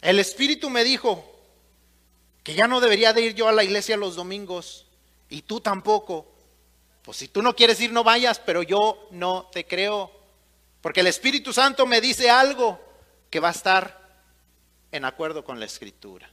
[0.00, 1.24] El Espíritu me dijo
[2.44, 4.86] que ya no debería de ir yo a la iglesia los domingos
[5.28, 6.32] y tú tampoco.
[7.02, 10.12] Pues si tú no quieres ir, no vayas, pero yo no te creo.
[10.80, 12.80] Porque el Espíritu Santo me dice algo
[13.30, 14.22] que va a estar
[14.92, 16.30] en acuerdo con la Escritura.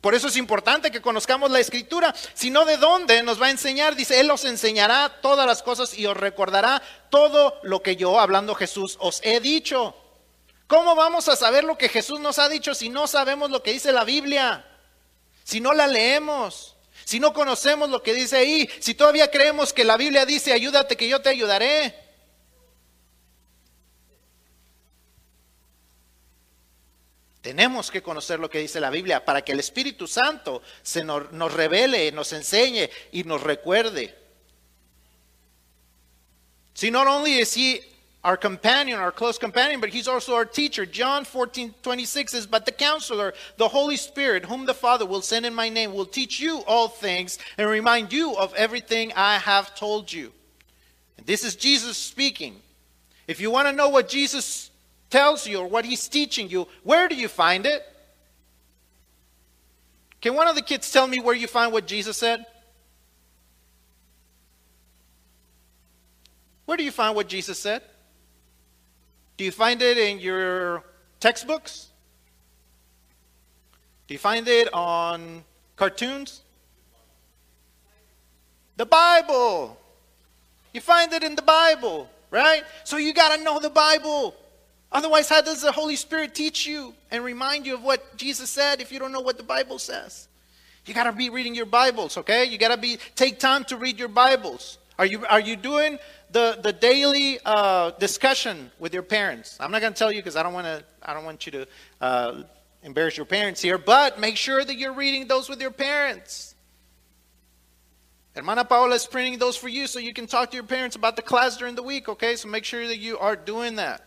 [0.00, 3.96] Por eso es importante que conozcamos la escritura, sino de dónde nos va a enseñar.
[3.96, 8.54] Dice, Él os enseñará todas las cosas y os recordará todo lo que yo, hablando
[8.54, 9.94] Jesús, os he dicho.
[10.66, 13.72] ¿Cómo vamos a saber lo que Jesús nos ha dicho si no sabemos lo que
[13.72, 14.64] dice la Biblia?
[15.44, 19.84] Si no la leemos, si no conocemos lo que dice ahí, si todavía creemos que
[19.84, 21.99] la Biblia dice, ayúdate que yo te ayudaré.
[27.40, 31.32] Tenemos que conocer lo que dice la Biblia para que el Espíritu Santo se nos,
[31.32, 34.14] nos revele, nos enseñe y nos recuerde.
[36.74, 37.80] See, not only is he
[38.22, 40.84] our companion, our close companion, but he's also our teacher.
[40.84, 45.46] John 14, 26 says, But the counselor, the Holy Spirit, whom the Father will send
[45.46, 49.74] in my name, will teach you all things and remind you of everything I have
[49.74, 50.32] told you.
[51.16, 52.56] And this is Jesus speaking.
[53.26, 54.69] If you want to know what Jesus
[55.10, 57.84] tells you or what he's teaching you, where do you find it?
[60.20, 62.44] Can one of the kids tell me where you find what Jesus said?
[66.66, 67.82] Where do you find what Jesus said?
[69.36, 70.84] Do you find it in your
[71.18, 71.88] textbooks?
[74.06, 75.42] Do you find it on
[75.76, 76.42] cartoons?
[78.76, 79.78] The Bible.
[80.72, 82.62] You find it in the Bible, right?
[82.84, 84.34] So you got to know the Bible.
[84.92, 88.80] Otherwise, how does the Holy Spirit teach you and remind you of what Jesus said
[88.80, 90.28] if you don't know what the Bible says?
[90.84, 92.44] You got to be reading your Bibles, okay?
[92.44, 94.78] You got to be take time to read your Bibles.
[94.98, 95.98] Are you are you doing
[96.32, 99.56] the the daily uh, discussion with your parents?
[99.60, 101.52] I'm not going to tell you because I don't want to I don't want you
[101.52, 101.66] to
[102.00, 102.42] uh,
[102.82, 106.54] embarrass your parents here, but make sure that you're reading those with your parents.
[108.34, 111.16] Hermana Paola is printing those for you so you can talk to your parents about
[111.16, 112.36] the class during the week, okay?
[112.36, 114.02] So make sure that you are doing that.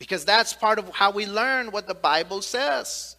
[0.00, 3.18] Because that's part of how we learn what the Bible says.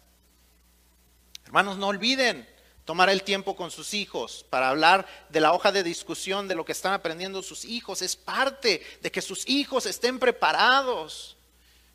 [1.46, 2.44] Hermanos, no olviden
[2.84, 6.64] tomar el tiempo con sus hijos para hablar de la hoja de discusión de lo
[6.64, 8.02] que están aprendiendo sus hijos.
[8.02, 11.36] Es parte de que sus hijos estén preparados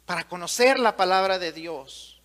[0.06, 2.22] para conocer la palabra de Dios.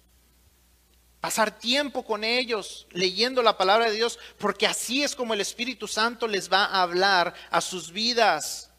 [1.20, 5.88] Pasar tiempo con ellos leyendo la palabra de Dios, porque así es como el Espíritu
[5.88, 8.71] Santo les va a hablar a sus vidas.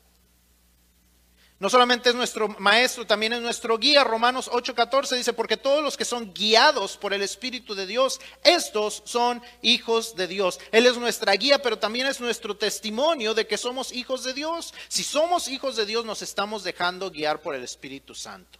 [1.63, 4.03] No solamente es nuestro maestro, también es nuestro guía.
[4.03, 9.01] Romanos 8:14 dice, porque todos los que son guiados por el Espíritu de Dios, estos
[9.05, 10.59] son hijos de Dios.
[10.73, 14.73] Él es nuestra guía, pero también es nuestro testimonio de que somos hijos de Dios.
[14.89, 18.59] Si somos hijos de Dios, nos estamos dejando guiar por el Espíritu Santo.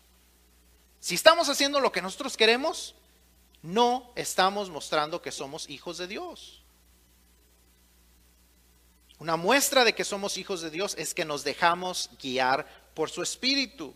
[1.01, 2.95] Si estamos haciendo lo que nosotros queremos,
[3.63, 6.63] no estamos mostrando que somos hijos de Dios.
[9.19, 13.21] Una muestra de que somos hijos de Dios es que nos dejamos guiar por su
[13.21, 13.93] espíritu.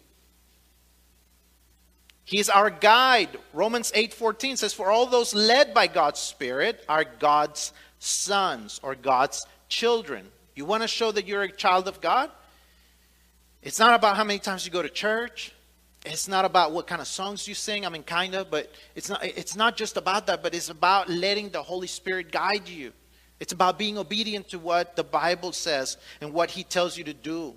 [2.28, 3.38] He is our guide.
[3.54, 9.46] Romans 8:14 says for all those led by God's spirit are God's sons or God's
[9.70, 10.30] children.
[10.54, 12.30] You want to show that you're a child of God?
[13.62, 15.54] It's not about how many times you go to church.
[16.06, 17.86] It's not about what kind of songs you sing.
[17.86, 21.10] I mean kind of, but it's not it's not just about that, but it's about
[21.10, 22.92] letting the Holy Spirit guide you.
[23.40, 27.14] It's about being obedient to what the Bible says and what he tells you to
[27.14, 27.56] do.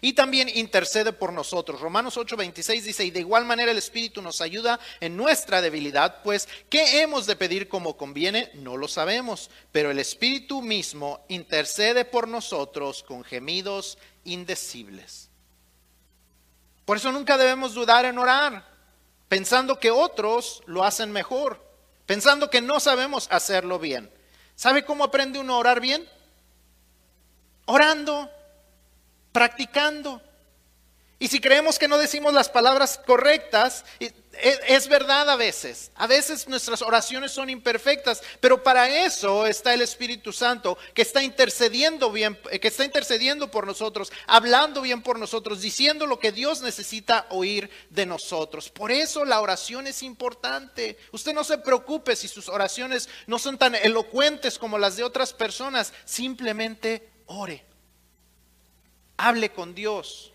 [0.00, 1.80] Y también intercede por nosotros.
[1.80, 6.48] Romanos 8:26 dice, y de igual manera el Espíritu nos ayuda en nuestra debilidad, pues
[6.68, 8.50] ¿qué hemos de pedir como conviene?
[8.54, 15.28] No lo sabemos, pero el Espíritu mismo intercede por nosotros con gemidos indecibles.
[16.84, 18.66] Por eso nunca debemos dudar en orar,
[19.28, 21.64] pensando que otros lo hacen mejor,
[22.06, 24.10] pensando que no sabemos hacerlo bien.
[24.56, 26.08] ¿Sabe cómo aprende uno a orar bien?
[27.66, 28.28] Orando
[29.32, 30.22] practicando.
[31.22, 33.84] Y si creemos que no decimos las palabras correctas,
[34.40, 35.90] es verdad a veces.
[35.96, 41.22] A veces nuestras oraciones son imperfectas, pero para eso está el Espíritu Santo que está
[41.22, 46.62] intercediendo bien, que está intercediendo por nosotros, hablando bien por nosotros, diciendo lo que Dios
[46.62, 48.70] necesita oír de nosotros.
[48.70, 50.96] Por eso la oración es importante.
[51.12, 55.34] Usted no se preocupe si sus oraciones no son tan elocuentes como las de otras
[55.34, 57.69] personas, simplemente ore.
[59.20, 60.30] Hable con Dios.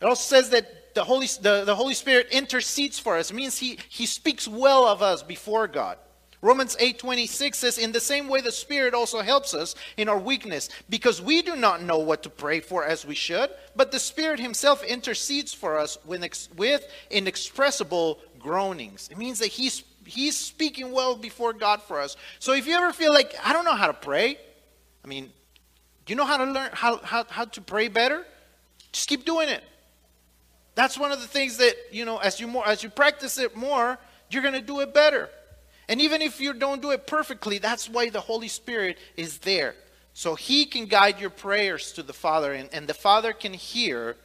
[0.00, 3.30] It also says that the Holy, the, the Holy Spirit intercedes for us.
[3.30, 5.98] It means he, he speaks well of us before God.
[6.42, 10.68] Romans 8:26 says in the same way the spirit also helps us in our weakness
[10.90, 14.40] because we do not know what to pray for as we should but the spirit
[14.40, 21.52] himself intercedes for us with, inexpressible groanings it means that he's he's speaking well before
[21.52, 24.36] God for us so if you ever feel like I don't know how to pray
[25.04, 25.32] I mean
[26.12, 28.26] you know how to learn how, how, how to pray better?
[28.92, 29.64] Just keep doing it.
[30.74, 33.56] That's one of the things that, you know, as you more as you practice it
[33.56, 33.98] more,
[34.28, 35.30] you're gonna do it better.
[35.88, 39.74] And even if you don't do it perfectly, that's why the Holy Spirit is there.
[40.12, 44.16] So he can guide your prayers to the Father, and, and the Father can hear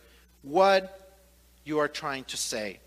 [0.42, 1.16] what
[1.64, 2.82] you are trying to say.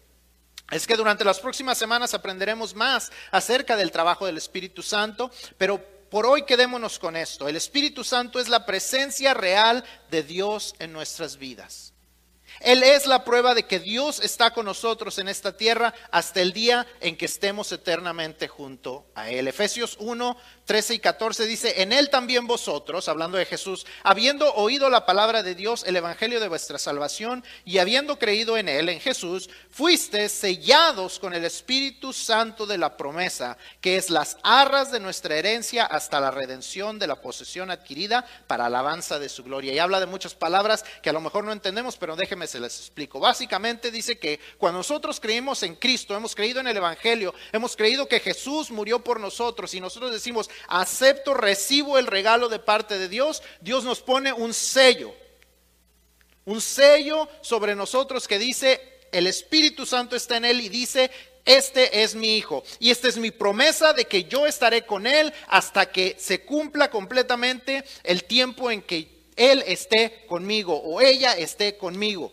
[0.70, 5.80] Es que durante las próximas semanas aprenderemos más acerca del trabajo del Espíritu Santo, pero
[6.10, 7.48] por hoy quedémonos con esto.
[7.48, 11.89] El Espíritu Santo es la presencia real de Dios en nuestras vidas.
[12.60, 16.52] Él es la prueba de que Dios está con nosotros en esta tierra hasta el
[16.52, 19.48] día en que estemos eternamente junto a Él.
[19.48, 20.36] Efesios 1,
[20.66, 25.42] 13 y 14 dice, en Él también vosotros, hablando de Jesús, habiendo oído la palabra
[25.42, 30.30] de Dios, el Evangelio de vuestra salvación, y habiendo creído en Él, en Jesús, fuisteis
[30.30, 35.86] sellados con el Espíritu Santo de la promesa, que es las arras de nuestra herencia
[35.86, 39.72] hasta la redención de la posesión adquirida para alabanza de su gloria.
[39.72, 42.78] Y habla de muchas palabras que a lo mejor no entendemos, pero déjenme se les
[42.78, 43.20] explico.
[43.20, 48.08] Básicamente dice que cuando nosotros creímos en Cristo, hemos creído en el Evangelio, hemos creído
[48.08, 53.08] que Jesús murió por nosotros y nosotros decimos, acepto, recibo el regalo de parte de
[53.08, 55.14] Dios, Dios nos pone un sello,
[56.44, 61.10] un sello sobre nosotros que dice, el Espíritu Santo está en él y dice,
[61.44, 65.32] este es mi hijo y esta es mi promesa de que yo estaré con él
[65.48, 71.76] hasta que se cumpla completamente el tiempo en que él esté conmigo o ella esté
[71.76, 72.32] conmigo.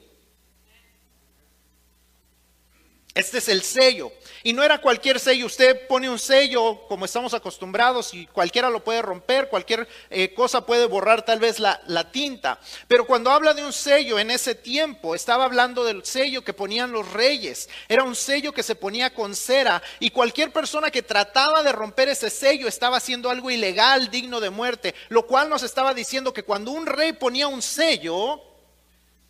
[3.17, 4.11] Este es el sello.
[4.43, 5.47] Y no era cualquier sello.
[5.47, 10.63] Usted pone un sello como estamos acostumbrados y cualquiera lo puede romper, cualquier eh, cosa
[10.67, 12.59] puede borrar tal vez la, la tinta.
[12.87, 16.91] Pero cuando habla de un sello en ese tiempo, estaba hablando del sello que ponían
[16.91, 17.67] los reyes.
[17.89, 22.09] Era un sello que se ponía con cera y cualquier persona que trataba de romper
[22.09, 24.93] ese sello estaba haciendo algo ilegal, digno de muerte.
[25.09, 28.43] Lo cual nos estaba diciendo que cuando un rey ponía un sello,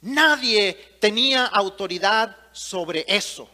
[0.02, 3.50] nadie tenía autoridad sobre eso.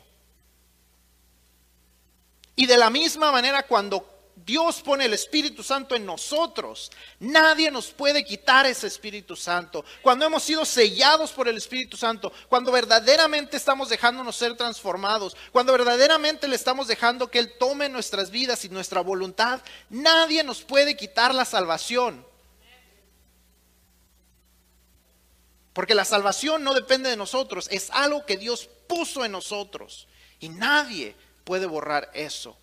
[2.55, 7.87] Y de la misma manera cuando Dios pone el Espíritu Santo en nosotros, nadie nos
[7.91, 9.85] puede quitar ese Espíritu Santo.
[10.01, 15.71] Cuando hemos sido sellados por el Espíritu Santo, cuando verdaderamente estamos dejándonos ser transformados, cuando
[15.71, 20.97] verdaderamente le estamos dejando que Él tome nuestras vidas y nuestra voluntad, nadie nos puede
[20.97, 22.25] quitar la salvación.
[25.73, 30.07] Porque la salvación no depende de nosotros, es algo que Dios puso en nosotros.
[30.39, 32.57] Y nadie puede borrar eso.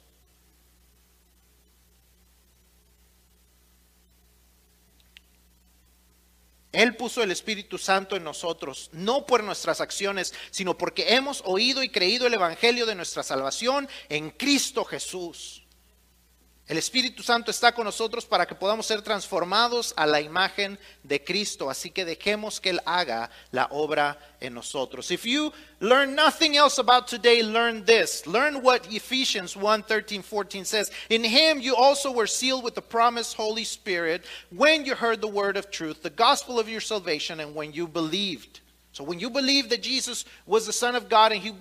[6.73, 11.83] Él puso el Espíritu Santo en nosotros, no por nuestras acciones, sino porque hemos oído
[11.83, 15.60] y creído el Evangelio de nuestra salvación en Cristo Jesús.
[16.71, 21.25] El Espíritu Santo está con nosotros para que podamos ser transformados a la imagen de
[21.25, 21.69] Cristo.
[21.69, 25.11] Así que dejemos que Él haga la obra en nosotros.
[25.11, 28.25] If you learn nothing else about today, learn this.
[28.25, 30.93] Learn what Ephesians 1 13, 14 says.
[31.09, 35.27] In Him you also were sealed with the promised Holy Spirit when you heard the
[35.27, 38.61] word of truth, the gospel of your salvation, and when you believed.
[38.93, 41.53] So when you believed that Jesus was the Son of God and He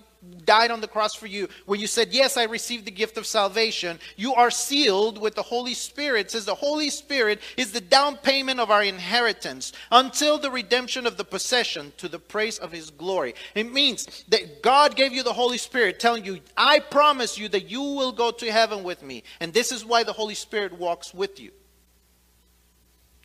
[0.45, 3.25] died on the cross for you, when you said, Yes, I received the gift of
[3.25, 6.27] salvation, you are sealed with the Holy Spirit.
[6.27, 11.05] It says the Holy Spirit is the down payment of our inheritance until the redemption
[11.05, 13.35] of the possession to the praise of his glory.
[13.55, 17.69] It means that God gave you the Holy Spirit, telling you, I promise you that
[17.69, 19.23] you will go to heaven with me.
[19.39, 21.51] And this is why the Holy Spirit walks with you.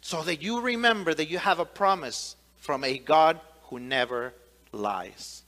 [0.00, 4.34] So that you remember that you have a promise from a God who never
[4.70, 5.43] lies.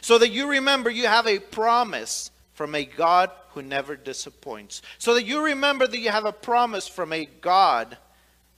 [0.00, 4.82] So that you remember you have a promise from a God who never disappoints.
[4.98, 7.98] So that you remember that you have a promise from a God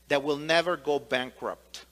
[0.08, 1.86] that will never go bankrupt.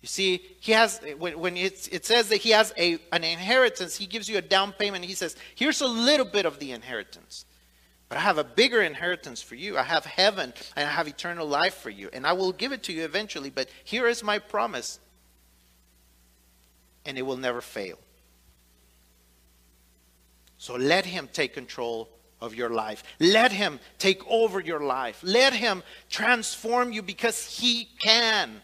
[0.00, 4.28] You see, he has when, it says that he has a, an inheritance, he gives
[4.28, 5.04] you a down payment.
[5.04, 7.44] He says, "Here's a little bit of the inheritance,
[8.08, 9.78] but I have a bigger inheritance for you.
[9.78, 12.82] I have heaven and I have eternal life for you, and I will give it
[12.84, 13.50] to you eventually.
[13.50, 14.98] But here is my promise
[17.04, 17.98] and it will never fail.
[20.62, 22.08] So let Him take control
[22.40, 23.02] of your life.
[23.18, 25.20] Let Him take over your life.
[25.24, 28.62] Let Him transform you because He can.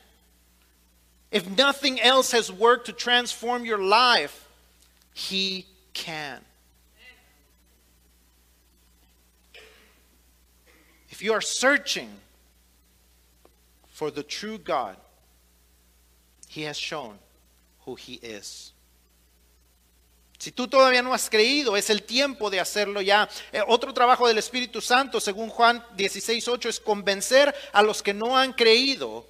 [1.33, 4.49] If nothing else has worked to transform your life,
[5.13, 6.41] He can.
[11.09, 12.11] If you are searching
[13.89, 14.97] for the true God,
[16.47, 17.19] He has shown
[17.81, 18.73] who he is.
[20.39, 23.29] Si tú todavía no has creído, es el tiempo de hacerlo ya.
[23.53, 28.39] Eh, otro trabajo del Espíritu Santo, según Juan 16:8, es convencer a los que no
[28.39, 29.27] han creído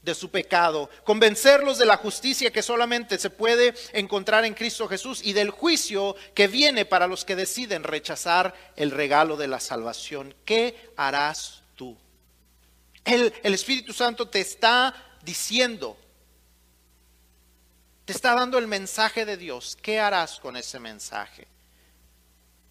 [0.00, 5.20] de su pecado, convencerlos de la justicia que solamente se puede encontrar en Cristo Jesús
[5.22, 10.34] y del juicio que viene para los que deciden rechazar el regalo de la salvación.
[10.46, 11.94] ¿Qué harás tú?
[13.04, 15.98] El, el Espíritu Santo te está diciendo,
[18.08, 19.76] te está dando el mensaje de Dios.
[19.82, 21.44] ¿Qué harás con ese mensaje?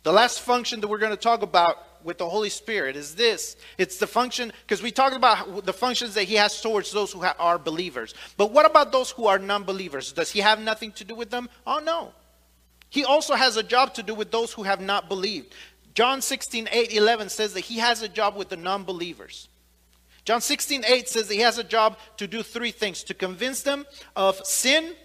[0.02, 3.56] The last function that we're going to talk about with the Holy Spirit is this.
[3.78, 7.24] It's the function, because we talked about the functions that He has towards those who
[7.24, 8.16] are believers.
[8.36, 10.12] But what about those who are non believers?
[10.12, 11.50] Does He have nothing to do with them?
[11.68, 12.14] Oh, no.
[12.90, 15.54] He also has a job to do with those who have not believed.
[15.94, 19.50] John 16, 8, 11 says that He has a job with the non believers.
[20.26, 23.62] John 16, 8 says that He has a job to do three things to convince
[23.62, 23.86] them
[24.16, 24.96] of sin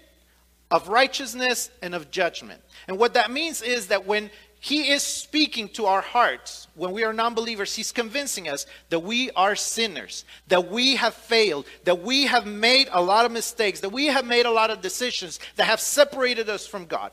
[0.72, 2.60] of righteousness and of judgment.
[2.88, 7.04] And what that means is that when he is speaking to our hearts, when we
[7.04, 12.00] are non believers, he's convincing us that we are sinners, that we have failed, that
[12.00, 15.38] we have made a lot of mistakes, that we have made a lot of decisions
[15.56, 17.12] that have separated us from God.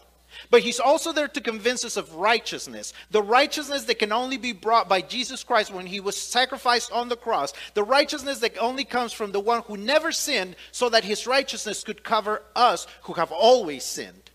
[0.50, 2.94] But he's also there to convince us of righteousness.
[3.12, 7.10] The righteousness that can only be brought by Jesus Christ when he was sacrificed on
[7.10, 7.54] the cross.
[7.74, 11.84] The righteousness that only comes from the one who never sinned so that his righteousness
[11.84, 14.32] could cover us who have always sinned.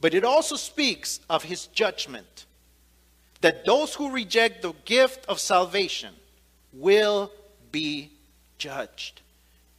[0.00, 2.46] But it also speaks of his judgment.
[3.42, 6.14] That those who reject the gift of salvation
[6.72, 7.30] will
[7.70, 8.10] be
[8.58, 9.20] judged.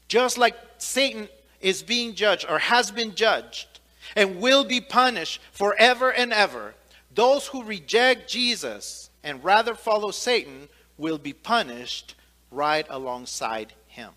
[0.07, 1.29] Just like Satan
[1.61, 3.70] is being judged or has been judged
[4.15, 6.75] and will be punished forever and ever.
[7.13, 12.15] Those who reject Jesus and rather follow Satan will be punished
[12.49, 14.11] right alongside him.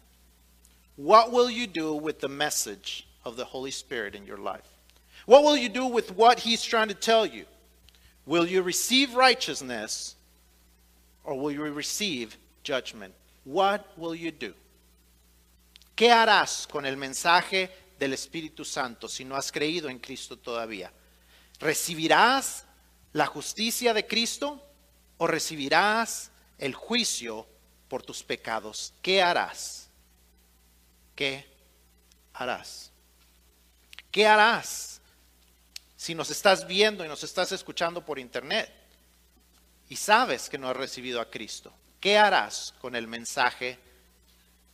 [0.96, 4.68] What will you do with the message of the Holy Spirit in your life?
[5.26, 7.46] What will you do with what he's trying to tell you?
[8.26, 10.16] Will you receive righteousness
[11.24, 13.14] or will you receive judgment?
[13.44, 14.54] What will you do?
[15.96, 17.68] ¿Qué harás con el mensaje
[18.04, 20.92] del Espíritu Santo si no has creído en Cristo todavía?
[21.58, 22.66] ¿Recibirás
[23.14, 24.62] la justicia de Cristo
[25.16, 27.46] o recibirás el juicio
[27.88, 28.92] por tus pecados?
[29.00, 29.88] ¿Qué harás?
[31.16, 31.46] ¿Qué
[32.34, 32.92] harás?
[34.10, 35.00] ¿Qué harás
[35.96, 38.70] si nos estás viendo y nos estás escuchando por internet
[39.88, 41.72] y sabes que no has recibido a Cristo?
[42.00, 43.78] ¿Qué harás con el mensaje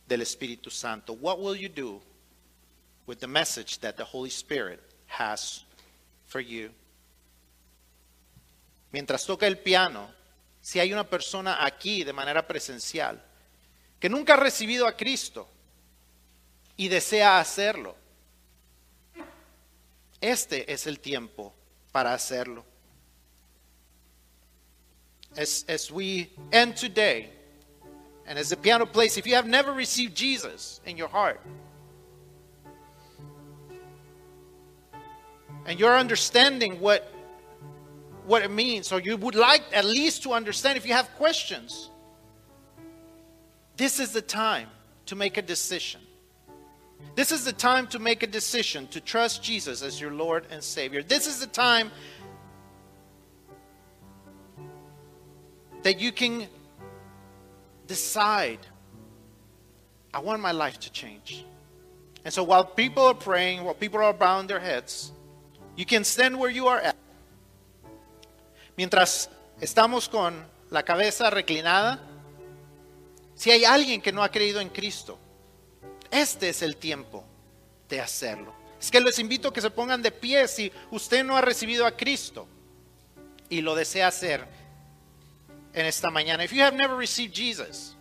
[0.05, 1.13] del Espíritu Santo?
[1.13, 2.10] What will you do
[3.05, 5.63] with the message that the Holy Spirit has
[6.25, 6.71] for you.
[8.91, 10.09] Mientras toca el piano,
[10.61, 13.21] si hay una persona aquí de manera presencial
[13.99, 15.47] que nunca ha recibido a Cristo
[16.77, 17.95] y desea hacerlo,
[20.19, 21.53] este es el tiempo
[21.91, 22.63] para hacerlo.
[25.37, 27.31] As, as we end today,
[28.27, 31.39] and as the piano plays, if you have never received Jesus in your heart,
[35.65, 37.11] and you're understanding what
[38.25, 41.89] what it means or you would like at least to understand if you have questions
[43.77, 44.67] this is the time
[45.05, 46.01] to make a decision
[47.15, 50.63] This is the time to make a decision to trust Jesus as your Lord and
[50.63, 51.03] Savior.
[51.03, 51.91] This is the time
[55.83, 56.47] that you can
[57.87, 58.59] decide,
[60.13, 61.45] I want my life to change.
[62.23, 65.11] And so while people are praying, while people are bowing their heads,
[65.75, 66.95] you can stand where you are at.
[68.77, 71.99] Mientras estamos con la cabeza reclinada,
[73.35, 75.17] si hay alguien que no ha creído en Cristo,
[76.09, 77.23] este es el tiempo
[77.89, 78.53] de hacerlo.
[78.79, 81.85] Es que les invito a que se pongan de pie si usted no ha recibido
[81.85, 82.47] a Cristo
[83.49, 84.45] y lo desea hacer
[85.73, 86.43] en esta mañana.
[86.43, 87.95] If you have never received Jesus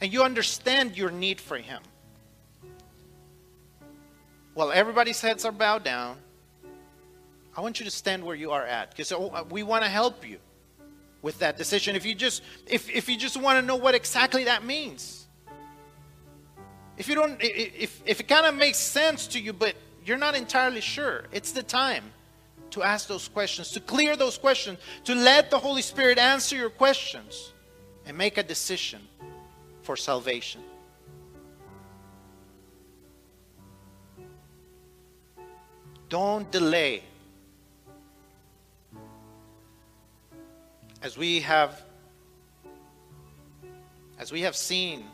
[0.00, 1.80] and you understand your need for Him,
[4.54, 6.18] while everybody's heads are bowed down,
[7.58, 9.90] I want you to stand where you are at because oh, uh, we want to
[9.90, 10.38] help you
[11.22, 11.96] with that decision.
[11.96, 15.26] If you just if, if you just want to know what exactly that means,
[16.96, 20.36] if you don't if if it kind of makes sense to you, but you're not
[20.36, 22.04] entirely sure, it's the time
[22.70, 26.70] to ask those questions, to clear those questions, to let the Holy Spirit answer your
[26.70, 27.52] questions,
[28.06, 29.00] and make a decision
[29.82, 30.60] for salvation.
[36.08, 37.02] Don't delay.
[41.00, 41.82] As we have
[44.18, 45.04] as we have seen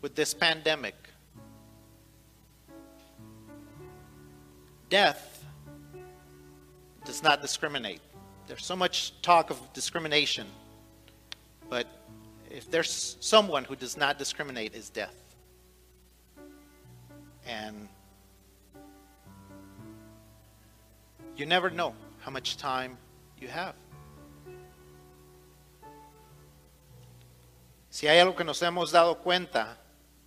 [0.00, 0.94] with this pandemic,
[4.88, 5.44] death
[7.04, 8.00] does not discriminate.
[8.46, 10.46] There's so much talk of discrimination,
[11.68, 11.86] but
[12.50, 15.14] if there's someone who does not discriminate, is death.
[17.46, 17.88] And
[21.36, 22.96] you never know how much time
[23.38, 23.74] you have.
[27.98, 29.76] Si hay algo que nos hemos dado cuenta,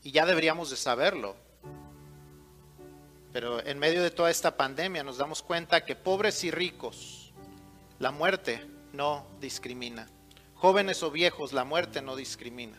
[0.04, 1.38] y ya deberíamos de saberlo,
[3.32, 7.32] pero en medio de toda esta pandemia nos damos cuenta que pobres y ricos,
[7.98, 10.10] la muerte no discrimina.
[10.54, 12.78] Jóvenes o viejos, la muerte no discrimina.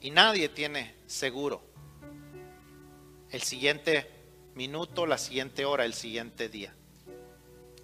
[0.00, 1.62] Y nadie tiene seguro
[3.30, 4.10] el siguiente
[4.56, 6.74] minuto, la siguiente hora, el siguiente día.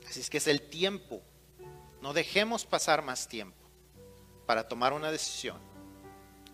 [0.08, 1.22] Así es que es el tiempo.
[2.00, 3.61] No dejemos pasar más tiempo
[4.46, 5.56] para tomar una decisión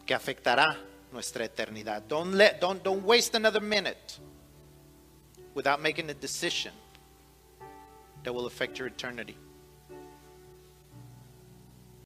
[0.06, 0.78] que afectará
[1.12, 2.02] nuestra eternidad.
[2.02, 4.18] Don't, let, don't, don't waste another minute
[5.54, 6.72] without making a decision
[8.22, 9.36] that will affect your eternity.